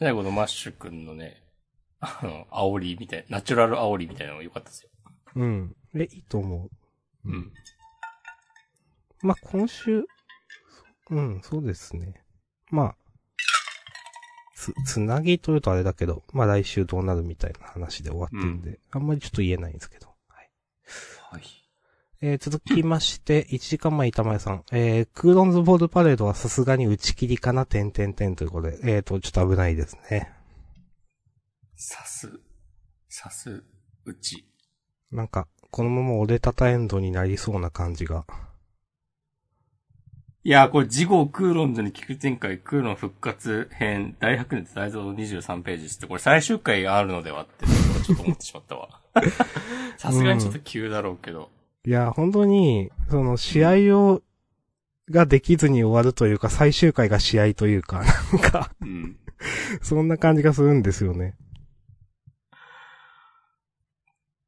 [0.00, 1.42] 最後のマッシュ君のね、
[2.00, 4.90] あの、煽りみたい、ナチュラル煽りみたいなのが良かったですよ。
[5.36, 5.76] うん。
[5.94, 6.70] え、いいと思
[7.24, 7.28] う。
[7.28, 7.52] うん。
[9.20, 10.04] まあ、今週、
[11.10, 12.14] うん、そうですね。
[12.70, 12.96] まあ、
[14.54, 20.06] つ、つなぎというとあれだけど、まあ来週どうなるみたいな話で終わってるんで、あんまりちょっと言えないんですけど。
[20.28, 20.50] はい。
[21.30, 21.59] はい。
[22.22, 24.62] えー続きまして、1時間前板前さん。
[24.72, 28.78] えー、クーロンズボールパレードはさすがに打ち切りかな、点々点ということで。
[28.82, 30.30] えーと、ちょっと危ないですね。
[31.76, 32.30] さす、
[33.08, 33.64] さす、
[34.04, 34.44] うち。
[35.10, 38.26] なんか、このまま折れたたエンドになりそうな感じが。
[40.44, 47.64] いやー、これ、事後クーロンズに聞く展開、クーロン復活編、大白熱大蔵23ページって、これ最終回あるのではって、
[48.04, 49.00] ちょっと思ってしまったわ。
[49.96, 51.50] さすがにちょっと急だろうけど。
[51.86, 54.22] いや、本当に、その、試合を、
[55.10, 58.02] ができずに終わるというか、最終回が試合というか、
[58.32, 59.16] なんか、うん。
[59.82, 61.36] そんな感じがするんですよね。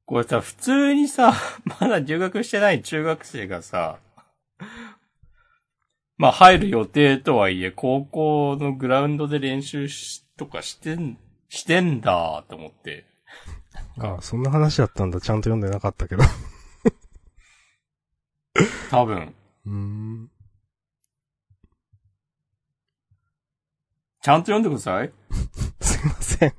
[0.05, 1.33] これさ、普通にさ、
[1.81, 3.99] まだ入学してない中学生がさ、
[6.19, 11.17] まあ入る予定とはいえ、高校のグラウンドで練習し、とかしてん、
[11.49, 13.07] してんだと思って。
[13.99, 15.21] あそんな話だったんだ。
[15.21, 16.25] ちゃんと読んでなかったけど。
[18.91, 19.35] 多分。
[19.67, 20.31] うーん。
[24.23, 25.13] ちゃんと読んでください。
[25.81, 26.55] すいません。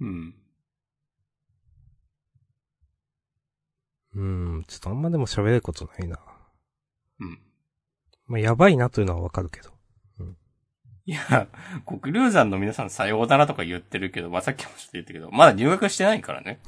[0.00, 0.34] うん。
[4.14, 4.22] うー
[4.60, 6.18] ん、ちょっとあんまでも喋れることないな。
[7.20, 7.38] うん。
[8.26, 9.75] まあ、やばいなというのはわかるけど。
[11.06, 11.46] いや、
[11.86, 16.58] 国流山の皆さんさようだなとか言ってるけど、まあ、さっきもちょっと言ったけど、まだ入学してないからね。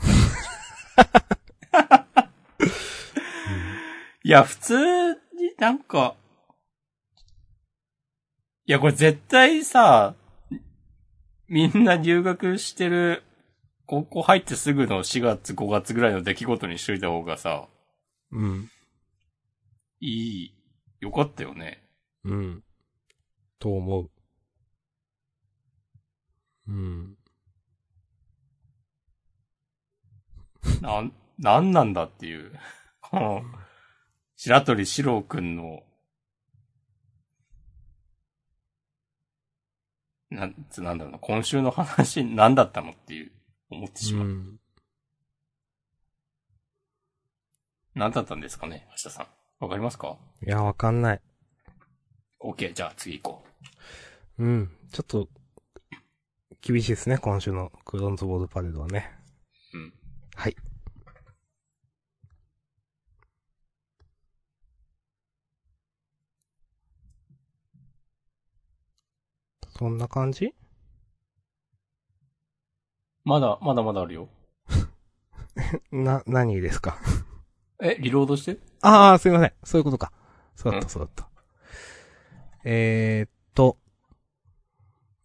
[4.22, 4.76] いや、普通
[5.14, 5.16] に
[5.58, 6.14] なんか、
[8.66, 10.14] いや、これ絶対さ、
[11.48, 13.24] みんな入学してる、
[13.86, 17.66] 高校入ってすぐの4月5月ぐらいの出来事にしといた方がさ、
[18.30, 18.70] うん。
[20.00, 20.54] いい、
[21.00, 21.82] よかったよね。
[22.24, 22.62] うん。
[23.58, 24.10] と思う。
[26.68, 27.16] うん。
[30.80, 32.52] なん、なんなんだっていう。
[33.00, 33.42] この、
[34.36, 35.82] 白鳥四郎くんの、
[40.30, 43.32] なんつ、なんだろうな、今週の話何だったのっていう、
[43.70, 44.26] 思ってしまう。
[44.26, 44.60] うん。
[47.94, 49.26] 何だったんですかね、明日さん。
[49.60, 50.18] わかりますか？
[50.46, 51.22] いや、わかんない。
[52.40, 53.44] ?OK、じゃあ次行こ
[54.38, 54.70] うん。
[54.92, 55.28] ちょっと、
[56.60, 59.10] 厳しいですね、今週のクロンズボールパレードはね。
[59.74, 59.78] う。
[59.78, 59.92] うん。
[60.34, 60.56] はい。
[69.78, 70.54] そんな感じ？
[73.24, 74.28] まだ、まだまだあるよ。
[75.92, 76.98] な、何ですか？
[77.80, 78.58] え、リロードして？
[78.82, 79.52] ああ、すいません。
[79.64, 80.12] そういうことか。
[80.56, 81.28] そうだっうんた、そうだった。
[82.64, 83.78] えー、っと。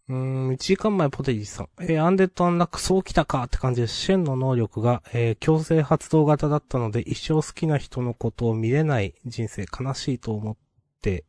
[0.06, 1.68] うん、1時間前ポテジさん。
[1.80, 10.56] えー、アンデッドアンラックそうきたかって感じで、シェンの能力が、えー、強制発動型だったので、一生好きな人のことを見れない人生悲しいと思っ
[11.00, 11.24] て、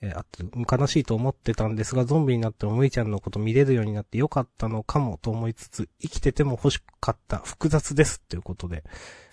[0.00, 8.82] えーあと、悲しいと思ってたんですが、ゾンビになってもむいちゃんのこと見れるようになってよかったのかもと思いつつ、生きてても欲しかった、複雑ですっていうことで、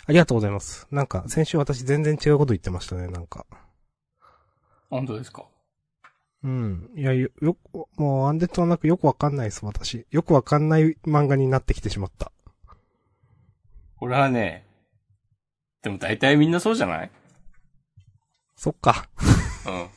[0.07, 0.87] ありがとうございます。
[0.91, 3.45] なんか、先週私全然違うこと言ってましたね、なんか。
[4.89, 5.45] 本当ですか？
[6.43, 6.89] うん。
[6.95, 7.57] いや、よ、よ、
[7.95, 10.05] もう、アンデッドはなくよくわかんないです、私。
[10.11, 12.31] よくわかんない漫画になってきてしまった。
[13.95, 14.67] これはね、
[15.81, 17.11] でも大体みんなそうじゃない？
[18.55, 19.07] そっか。
[19.65, 19.89] うん。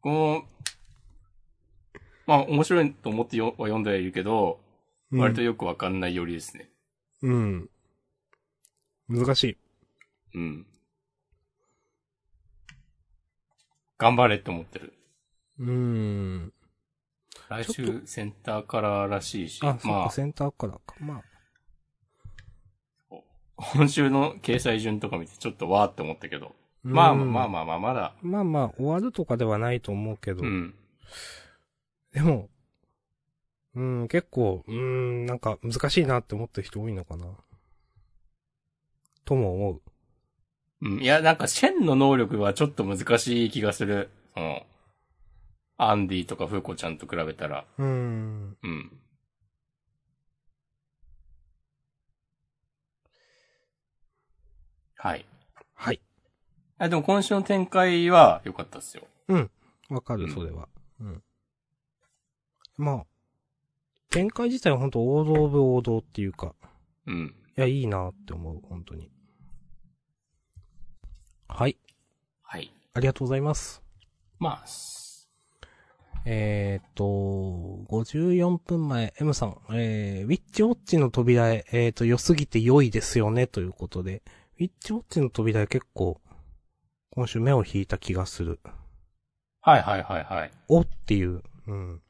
[0.00, 0.44] この、
[2.26, 4.60] まあ面白いと思ってよは読んではいるけど、
[5.12, 6.68] うん割とよくわかんないよりですね。
[7.22, 7.70] うん。
[9.08, 9.58] 難しい。
[10.34, 10.66] うん。
[13.98, 14.94] 頑張れって思ってる。
[15.58, 16.52] うーん。
[17.48, 20.96] 来週センターカラーらしいし、あ、まあか、、センターからか。
[20.98, 21.22] ま
[23.10, 23.16] あ、
[23.56, 30.74] 今週の掲載順とか見てちょっとわーって思ったけど、まあうんまあまあまあ、まだ、まあまあ、終わるとかではないと思うけど、うん。
[32.12, 32.48] でも、
[33.74, 37.26] うん、結構、うん、なんか難しいなって思ってる人多いのかな。
[39.24, 39.82] とも思う。
[40.84, 41.02] うん。
[41.02, 44.10] いや、なんか、シェンの能力はちょっと難しい気がする。
[44.34, 44.66] その、
[45.76, 47.64] アンディとかフーコちゃんと比べたら。
[47.78, 48.56] うん。
[48.62, 48.92] うん。
[54.96, 55.26] はい。
[55.74, 56.00] はい。
[56.78, 59.04] あ、でも今週の展開は良かったっすよ。
[59.88, 60.68] わかる、うんそれは。
[61.00, 61.22] うん。
[62.76, 63.06] まあ、
[64.10, 66.54] 展開自体は本当王道オブ王道っていうか、
[67.06, 67.34] うん。
[67.56, 69.10] いや、いいなって思う、本当に。
[71.48, 71.76] はい。
[72.42, 72.72] はい。
[72.94, 73.82] ありがとうございます。
[74.38, 75.30] まあ、す
[76.26, 77.04] えーっと、
[77.90, 84.22] 54分前、M さん、えー、ウィッチウォッチの扉へ、えーっと、良すぎて良いですよね、ということで、
[84.58, 86.20] ウィッチウォッチの扉へ結構、
[87.10, 88.58] 今週目を引いた気がする。
[89.60, 90.50] はいはいはいはい。
[90.68, 92.02] おっていう、うん。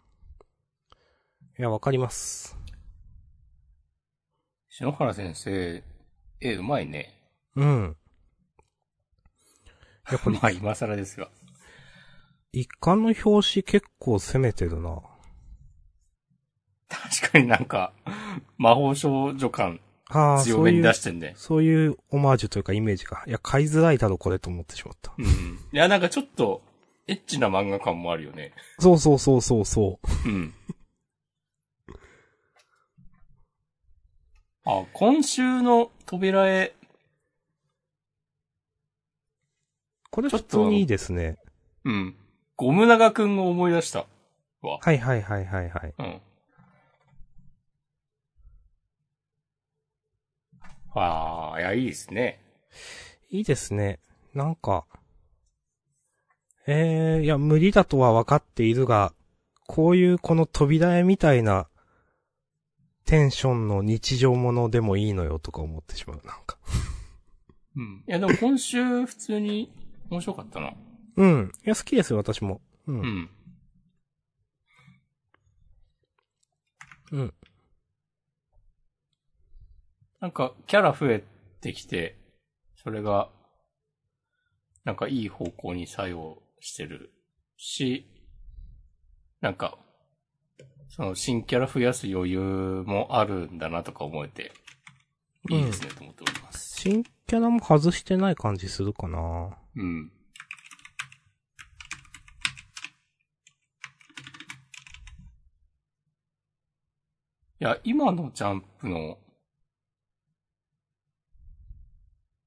[1.59, 2.57] いや、わかります。
[4.69, 5.83] 篠原先生、
[6.41, 7.21] 絵うまいね。
[7.57, 7.97] うん。
[10.11, 11.29] やっぱりまあ今更ですが。
[12.53, 15.03] 一巻の表紙結構攻めてるな。
[16.89, 17.93] 確かになんか、
[18.59, 21.35] 魔法少女感ああ、強めに出してんね。
[21.37, 23.25] そういうオマージュというかイメージか。
[23.27, 25.13] いや、買いづらいだろ、これと思ってしまった。
[25.19, 25.25] うん。
[25.27, 26.63] いや、なんかちょっと、
[27.07, 28.53] エッチな漫画感もあるよね。
[28.79, 30.29] そうそうそうそうそう。
[30.29, 30.55] うん。
[34.67, 36.75] あ、今週の扉へ、
[40.15, 41.39] これ普通にいいですね。
[41.85, 42.15] うん。
[42.55, 44.07] ゴム長くんを思い出した。
[44.63, 44.79] わ。
[44.81, 45.95] はいはいはいはいはい。
[45.99, 46.21] うん。
[50.95, 52.39] ああ、いや、いいですね。
[53.29, 53.99] いいですね。
[54.35, 54.87] なんか、
[56.69, 59.13] えー、いや、無理だとは分かっているが、
[59.67, 61.67] こういうこの扉絵みたいな
[63.05, 66.23] テンションの日常ものでもいいのよとか思ってしまう。
[66.25, 66.57] なんか。
[67.75, 68.05] うん。
[68.07, 69.73] いや、でも今週普通に
[70.15, 70.73] 面白かったな。
[71.17, 71.53] うん。
[71.65, 72.61] いや、好きですよ、私も。
[72.87, 73.01] うん。
[73.01, 73.31] うん。
[77.11, 77.35] うん。
[80.21, 81.25] なんか、キャラ増え
[81.61, 82.17] てきて、
[82.77, 83.29] それが、
[84.85, 87.13] なんかいい方向に作用してる
[87.57, 88.07] し、
[89.41, 89.77] なんか、
[90.91, 92.39] その新キャラ増やす余裕
[92.87, 94.53] もあるんだなとか思えて、
[95.51, 96.77] いいですね、と思っております。
[96.81, 99.59] 新キャラも外してない感じするかな。
[99.77, 100.13] うん。
[107.61, 109.19] いや、今のジャンプの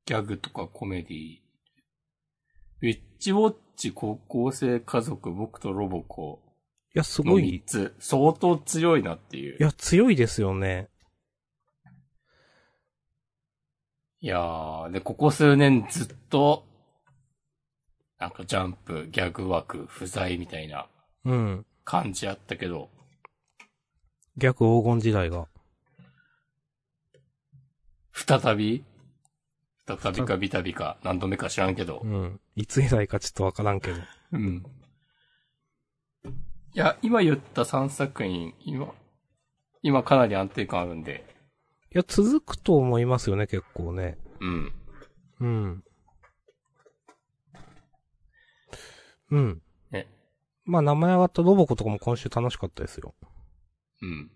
[0.05, 1.38] ギャグとかコメディ
[2.82, 6.41] ウィッチウォッチ高校生家族僕とロボコ
[6.95, 9.57] いや、すのごい3、つ、相当強いなっていう。
[9.59, 10.89] いや、強いですよね。
[14.19, 16.65] いやー、で、ここ数年ずっと、
[18.20, 20.88] なんかジャンプ、ギャグ枠、不在みたいな
[21.26, 21.65] うん。
[21.84, 22.89] 感じあったけど、
[24.38, 25.47] 逆黄金時代が。
[28.13, 28.84] 再び？
[29.88, 30.97] 再びかビタビか？
[31.03, 32.07] 何度目か知らんけどう。
[32.07, 32.39] ん。
[32.55, 34.01] いつ以来かちょっとわからんけど。
[34.34, 34.63] うん。
[36.26, 38.93] いや、今言った3作品、今、
[39.82, 41.26] 今かなり安定感あるんで、
[41.93, 44.18] いや、続くと思いますよね、結構ね。
[44.41, 44.74] うん。
[45.39, 45.84] うん。
[49.32, 49.61] うん。
[49.91, 50.07] ね。
[50.65, 53.13] まあ、名前上がったロボコとかも今週楽しかったですよ。
[54.01, 54.32] うん。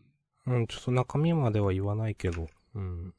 [0.47, 2.47] うん、ちょっと中身までは言わないけど。
[2.75, 3.13] うん。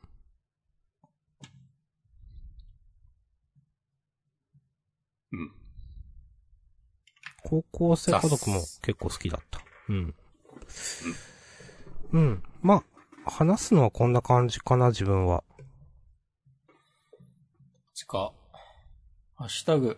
[5.33, 5.53] うん。
[7.45, 9.61] 高校生家族も結構好きだった。
[9.89, 10.15] うん。
[12.13, 12.43] うん。
[12.61, 12.83] ま
[13.27, 15.45] あ、話すのはこんな感じかな、自分は。
[17.95, 18.33] ちか、
[19.37, 19.97] ハッシュタグ。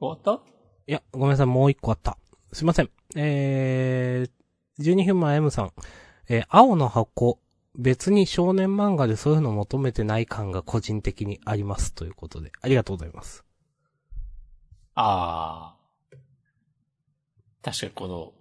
[0.00, 0.42] あ、終わっ
[0.86, 2.16] いや、ごめんなさい、もう一個あった。
[2.52, 2.90] すいません。
[3.16, 5.72] えー、12分前 M さん。
[6.28, 7.38] えー青の箱。
[7.74, 11.92] 別に少年漫画でそういうの求めてない感が個人的にあります。
[11.94, 13.44] ということで、ありがとうございます。
[14.94, 15.76] たああ。
[17.62, 18.32] 確かにこの、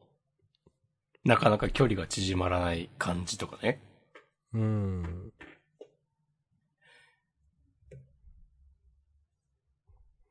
[1.23, 3.81] なかなか距離が縮まらない感じとかね。
[4.53, 5.31] うーん。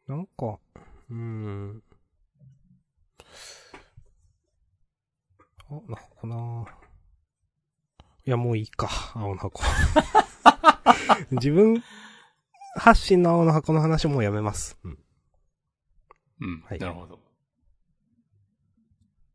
[0.09, 0.59] なんか、
[1.11, 1.83] うーん。
[5.69, 6.67] あ、な箱な
[8.25, 9.63] いや、もういいか、青の箱。
[11.31, 11.83] 自分、
[12.75, 14.77] 発信の青の箱の話もうやめます。
[14.83, 14.99] うん。
[16.41, 16.61] うん。
[16.63, 17.21] はいなるほど。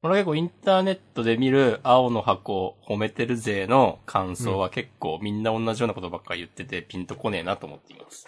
[0.04, 8.28] 俺は結構インターネットで見る青の箱褒めてるぜの感想は結構みんな同じようなことばっかり言っててピンとこねえなと思っています。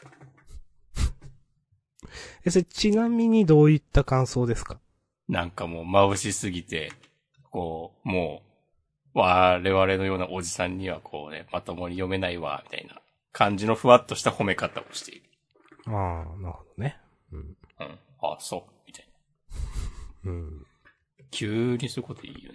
[2.46, 4.80] え、それちなみにどういった感想ですか？
[5.28, 6.92] なんかもう眩しすぎて、
[7.52, 8.42] こう、も
[9.16, 13.02] う、我々のようなおじさんにはこうね、まともに読めないわ、みたいな
[13.32, 15.24] 感じのふわっとした褒め方をしている。
[15.86, 16.98] ああ、なるほどね。
[17.32, 17.40] うん。
[17.40, 17.56] うん。
[18.22, 19.08] あ、そう、みたい
[20.26, 20.32] な。
[20.32, 20.66] うん。
[21.32, 22.54] 急にそういうこと言うよ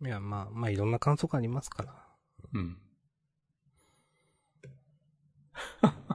[0.00, 0.08] な。
[0.08, 1.92] いや、まあ、まあ、いろんな感想がありますから。
[2.52, 2.78] うん。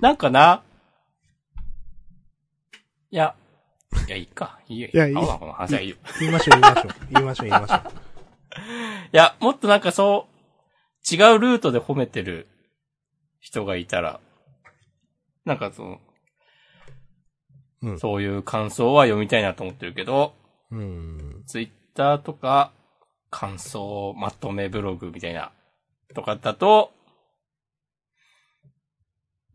[0.00, 0.62] なんかな、
[3.10, 3.34] いや、
[4.06, 4.60] いや、いいか。
[4.68, 4.88] いいよ。
[4.92, 5.96] いやいい青の箱の話はいいよ。
[6.20, 6.92] 言いましょう、言いましょう。
[7.10, 7.82] 言いましょう、言いましょう。
[9.12, 12.46] いや、もっとなんかそう、違うルートで褒めてる
[13.40, 14.20] 人がいたら、
[15.44, 16.00] なんかその、
[17.80, 20.34] うんそういう感想は読みたいなと思ってるけど、
[20.70, 21.42] うん。
[21.46, 22.72] ツイッターとか、
[23.30, 25.52] 感想まとめブログみたいな、
[26.14, 26.92] とかだと、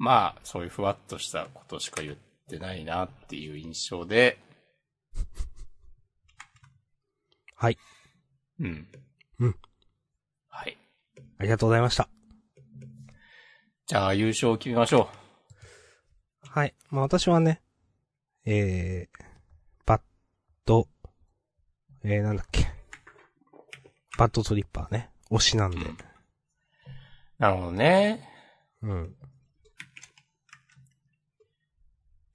[0.04, 2.16] まあ、そういうふわっとしたことしか言っ
[2.50, 4.38] てないなっていう印象で、
[7.56, 7.78] はい。
[8.60, 8.88] うん。
[9.40, 9.56] うん。
[10.50, 10.78] はい。
[11.40, 12.10] ありがとうございました。
[13.88, 15.08] じゃあ、優勝を決めましょ
[16.50, 16.76] はい。
[16.90, 17.62] まあ私はね、
[18.44, 19.24] えー、
[19.86, 20.02] バッ
[20.66, 20.90] ド、
[22.04, 22.68] えー、なんだっけ。
[24.18, 25.12] バッドトリッパーね。
[25.32, 25.78] 推しなんで。
[25.78, 25.82] う。
[27.40, 28.28] なるほどね。
[28.82, 29.16] うん。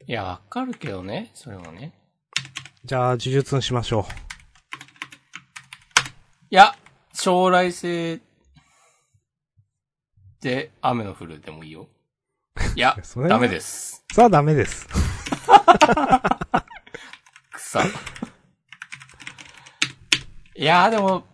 [0.08, 1.92] いや、わかるけどね、それもね。
[2.82, 4.06] じゃあ、呪術にしましょ
[6.48, 6.74] いや、
[7.12, 8.18] 将来性
[10.40, 11.88] で雨の降るでもいいよ。
[12.74, 12.96] いや
[13.28, 14.02] ダメです。
[14.10, 14.14] う。
[14.14, 14.88] さあ、ダメです。
[17.52, 17.84] くさ。
[20.56, 21.26] いや、でも、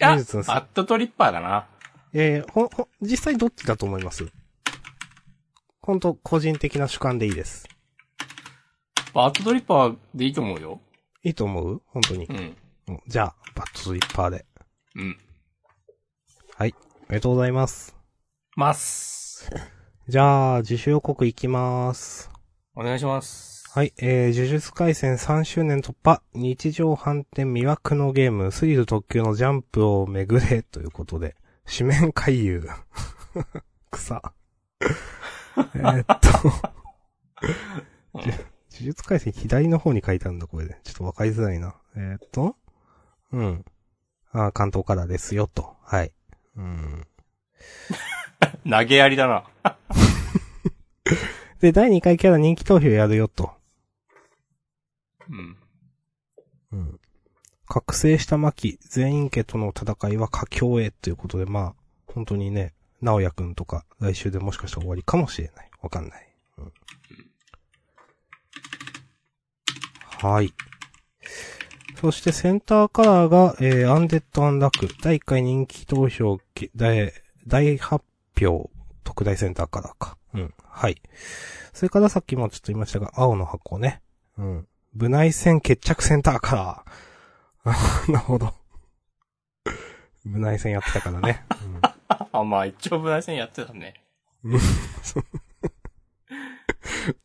[0.00, 1.66] いや、バッドトリッパーだな。
[2.12, 4.30] えー、ほ、ほ、実際どっちだと思います？
[5.88, 7.66] 本当個人的な主観でいいです。
[9.14, 10.82] バッドトリッパーでいいと思うよ。
[11.22, 11.82] いいと思う？
[11.86, 12.32] 本当にう。
[12.34, 12.56] ん。
[12.88, 14.44] うんじゃあ、バッドトリッパーで。
[14.96, 15.18] うん。
[16.56, 16.74] はい。
[16.74, 17.96] ありがとうございます。
[18.54, 19.50] ます。
[20.08, 22.30] じゃあ、自主予告いきます。
[22.76, 23.66] お願いします。
[23.70, 31.34] はい、えー、呪術回戦3周年突破、日常反転魅惑のゲーム、スリル特急のジャンプを巡れ、ということで、
[31.64, 32.68] 紙面回遊。
[33.90, 34.20] 草。
[35.74, 36.48] えーっと、
[38.14, 40.78] うん呪術回戦左の方に書いてあるんだ、これで。
[40.84, 41.74] ちょっとわかりづらいな。
[41.96, 42.56] えーっと、
[43.32, 43.64] うん。
[44.30, 45.74] あー関東からですよ、と。
[45.82, 46.12] はい。
[46.56, 47.06] うん。
[48.70, 49.44] 投げやりだな。
[51.60, 53.50] で、第2回キャラ人気投票やるよ、と。
[55.28, 55.56] うん。
[56.72, 57.00] うん。
[57.66, 61.74] 覚醒した巻、全員家との戦いは佳境へということで、まあ、
[62.06, 65.70] 本当にね、直也くんとか、来週でもしかしたら終わりかもしれない。
[65.80, 66.28] わかんない。
[66.58, 66.72] うん、
[70.30, 70.52] はい。
[72.00, 76.38] そしてセンターカラーが、えー、アンデッド・アンラック、第1回人気投票、
[76.76, 77.12] 大、
[77.46, 78.04] 大発
[78.40, 78.70] 表、
[79.04, 80.16] 特大センターカラーか。
[80.34, 80.54] うん。
[80.64, 81.00] はい。
[81.72, 84.00] それからさっきもちょっと言いましたが、青の箱ね。
[84.36, 84.68] うん。
[84.94, 88.12] 部内戦決着センターカラー。
[88.12, 88.54] なるほど。
[90.24, 91.44] 部内戦やってたからね。
[91.82, 91.97] うん
[92.32, 93.94] あ、まあ一応ブライセンやってたね。
[94.44, 94.56] うん。
[94.56, 94.60] う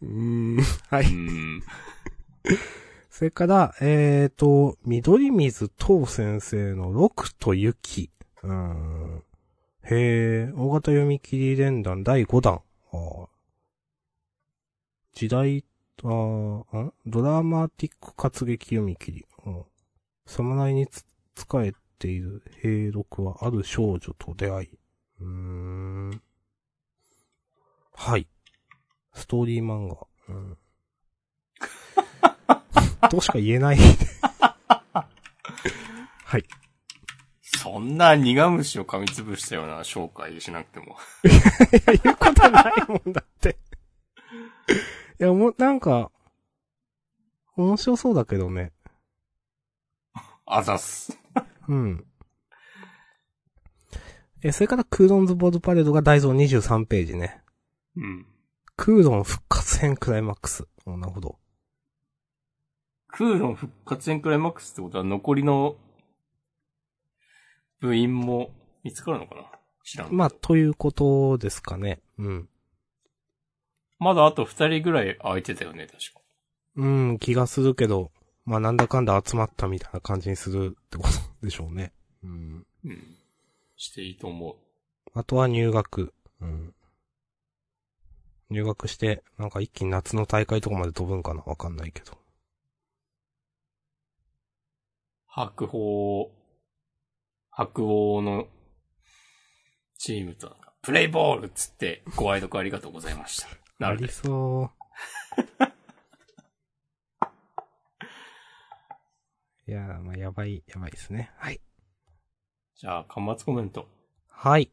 [0.01, 0.63] ーん。
[0.89, 1.07] はうい。
[1.07, 1.63] ん。
[3.09, 8.11] それから、えーと、緑水東先生の六と雪。
[8.43, 9.23] うーん。
[9.83, 12.61] へー、大型読み切り連弾第5弾。
[12.91, 13.27] あー
[15.13, 15.63] 時代
[16.03, 16.93] あーん？
[17.05, 19.25] ドラマティック活劇読み切り。
[19.45, 19.63] うん。
[20.25, 21.05] 侍につ、
[21.35, 21.73] 仕え
[22.03, 24.69] ている兵六はある少女と出会い。
[25.21, 26.21] うーん。
[27.95, 28.27] はい。
[29.13, 30.05] ストーリー漫画。
[30.27, 30.57] うん。
[33.09, 33.77] としか言えない。
[36.25, 36.43] はい。
[37.41, 40.97] そんな苦虫を噛みつぶしたような紹介しなくても。
[41.23, 41.29] い
[41.87, 43.57] や、言うことないもんだって。
[45.21, 46.11] いや、もう、なんか、
[47.55, 48.73] 面白そうだけどね。
[50.45, 51.22] あざっす。
[51.67, 52.05] うん。
[54.41, 57.41] え、それからクーロンズボードパレードが大蔵23ページね。
[57.95, 58.25] うん。
[58.75, 60.67] クーロン復活編クライマックス。
[60.85, 61.39] おなるほど。
[63.07, 65.75] クーロン復活戦クライマックスってことは残りの
[67.79, 68.51] 部員も
[68.83, 69.43] 見つかるのかな？
[69.85, 70.11] 知らん。
[70.11, 72.01] まあ、ということですかね。
[72.17, 72.49] うん。
[73.99, 76.21] まだあと二人ぐらい空いてたよね、確か。
[76.75, 78.11] うん、気がするけど、
[78.45, 81.93] まあ、なんだかんだ集まったみたいな感じにするってことでしょうね。
[82.23, 82.65] うん。
[82.85, 83.17] うん。
[83.77, 84.55] していいと思う。
[85.13, 86.13] あとは入学。
[86.41, 86.73] うん。
[88.49, 92.17] 入学して、なんか一気に夏の大会とかまで飛ぶんかなわかんないけど。
[95.27, 96.31] 白鵬、
[97.49, 98.47] 白鵬の
[99.97, 103.47] チームとプレイボールっつってご愛読ありがとうございました。
[103.79, 104.07] な あり。
[104.09, 105.72] そう。
[109.65, 111.31] いやー、まあ、やばい、やばいですね。
[111.37, 111.61] はい。
[112.75, 113.87] じゃあ、端末コメント。
[114.27, 114.71] はい。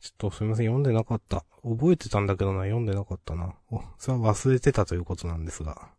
[0.00, 1.44] ちょっとすみません、読んでなかった。
[1.62, 3.56] 覚えてたんだけどな、読んでなかったな。
[3.70, 5.90] お、それは忘れてたということなんですが。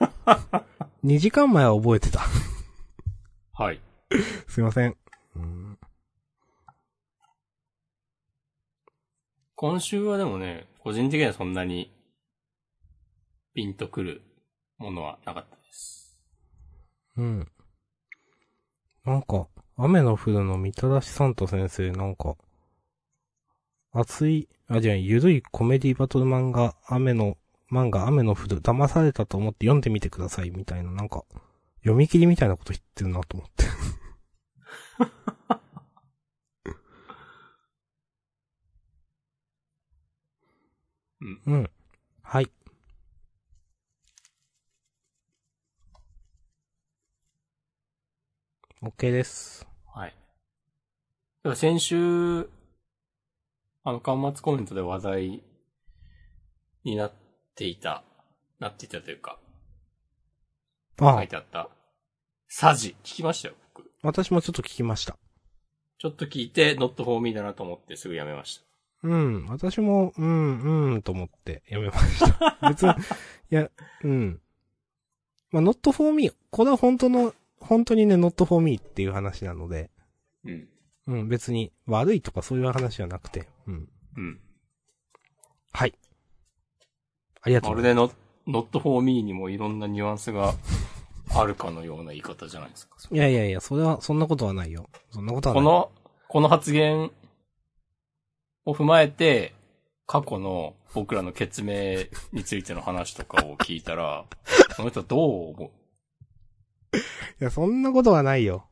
[1.04, 2.20] 2時間前は覚えてた。
[3.52, 3.80] はい。
[4.48, 4.96] すいません。
[5.36, 5.78] うん。
[9.54, 11.94] 今週はでもね、個人的にはそんなに
[13.54, 14.22] ピンとくる
[14.78, 15.59] ものはなかった。
[17.16, 17.46] うん。
[19.04, 19.46] なんか、
[19.76, 22.34] 雨の降るのみたらしサンタ先生、なんか、
[23.92, 27.36] 熱い、あ、じゃあ、ゆるいコメディバトル漫画、雨の、
[27.70, 31.24] 漫画、雨の降る、騙されたと思って読んでみてください、みたいな、なんか、
[31.80, 33.64] 読み切りみたいなこと言ってるなと思って。
[41.20, 41.40] うん。
[41.46, 41.70] うん。
[42.22, 42.50] はい。
[48.82, 49.66] OK です。
[49.94, 50.14] はい。
[51.42, 52.48] では先週、
[53.84, 55.42] あの、端末コメントで話題
[56.84, 57.12] になっ
[57.54, 58.02] ていた、
[58.58, 59.38] なっていたというか、
[60.98, 61.68] 書あい、てあった、
[62.48, 63.90] サジ、聞きましたよ、僕。
[64.02, 65.18] 私もちょっと聞きました。
[65.98, 68.64] ちょっと聞いて、not for me だなと思ってすぐやめました。
[69.02, 69.46] うん。
[69.46, 72.58] 私も、うん、うん、と思ってやめました。
[72.66, 72.94] 別に、い
[73.50, 73.70] や、
[74.04, 74.40] うん。
[75.50, 76.30] まあ、not for me。
[76.50, 79.90] これは本当の、本当にね、not for me っていう話なので、
[80.44, 80.68] うん。
[81.06, 83.88] うん、別に悪いとかそういう話じゃなくて、うん。
[84.16, 84.40] うん。
[85.72, 85.94] はい。
[87.42, 88.14] ありがとうまございます。
[88.14, 90.54] るで not, not for me にもいろんなニュアンスが
[91.34, 92.96] あるかのような言い方じゃないですか。
[93.10, 94.88] いやいやいや、それは、そんなことはないよ。
[95.10, 95.64] そんなことはない。
[95.64, 95.92] この、
[96.28, 97.10] この発言
[98.64, 99.54] を踏まえて、
[100.06, 104.24] 過去の僕らの決明についての話とかを聞いたら、
[104.74, 105.79] その人どう思う？
[106.92, 108.66] いや、そんなことはないよ。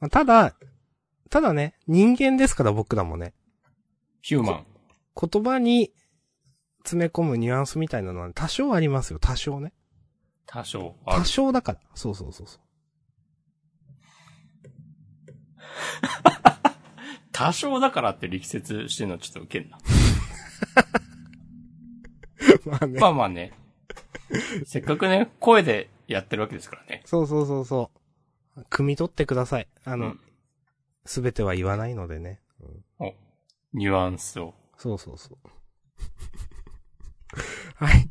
[0.00, 0.54] まあただ、
[1.30, 3.34] ただね、人間ですから僕らもね、
[4.22, 4.66] ヒューマン。
[5.20, 5.92] 言葉に
[6.78, 9.72] 詰め込むニュアンスみたいなのは多少ありますよ、多少ね。
[10.46, 11.24] 多少あ多る。
[11.24, 11.78] 少だから。
[11.94, 12.60] そうそうそうそう。
[17.32, 19.78] 多少だからって力説してるのはちょっとウケんな。
[22.66, 23.00] まあね。
[23.00, 23.52] まあまあね。
[24.66, 27.02] せっかくね、声でやってるわけですからね。
[27.04, 27.90] そうそうそうそ
[28.56, 28.60] う。
[28.70, 29.68] 汲み取ってください。
[29.84, 30.20] あのうん、
[31.04, 32.40] すべ、ては言わないのでね。
[32.98, 33.14] お、
[33.72, 34.54] ニュアンスを。
[34.76, 35.38] そうそうそう。
[37.84, 38.08] はい。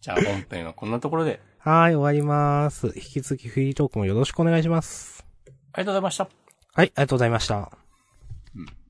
[0.00, 2.88] じゃあ本編はこんなところで、はい、終わります。
[2.88, 5.24] 引き続きフリートークもよろしくお願いします。
[5.46, 6.24] ありがとうございました。
[6.24, 6.32] はい、
[6.74, 7.70] ありがとうございました。
[8.56, 8.81] うん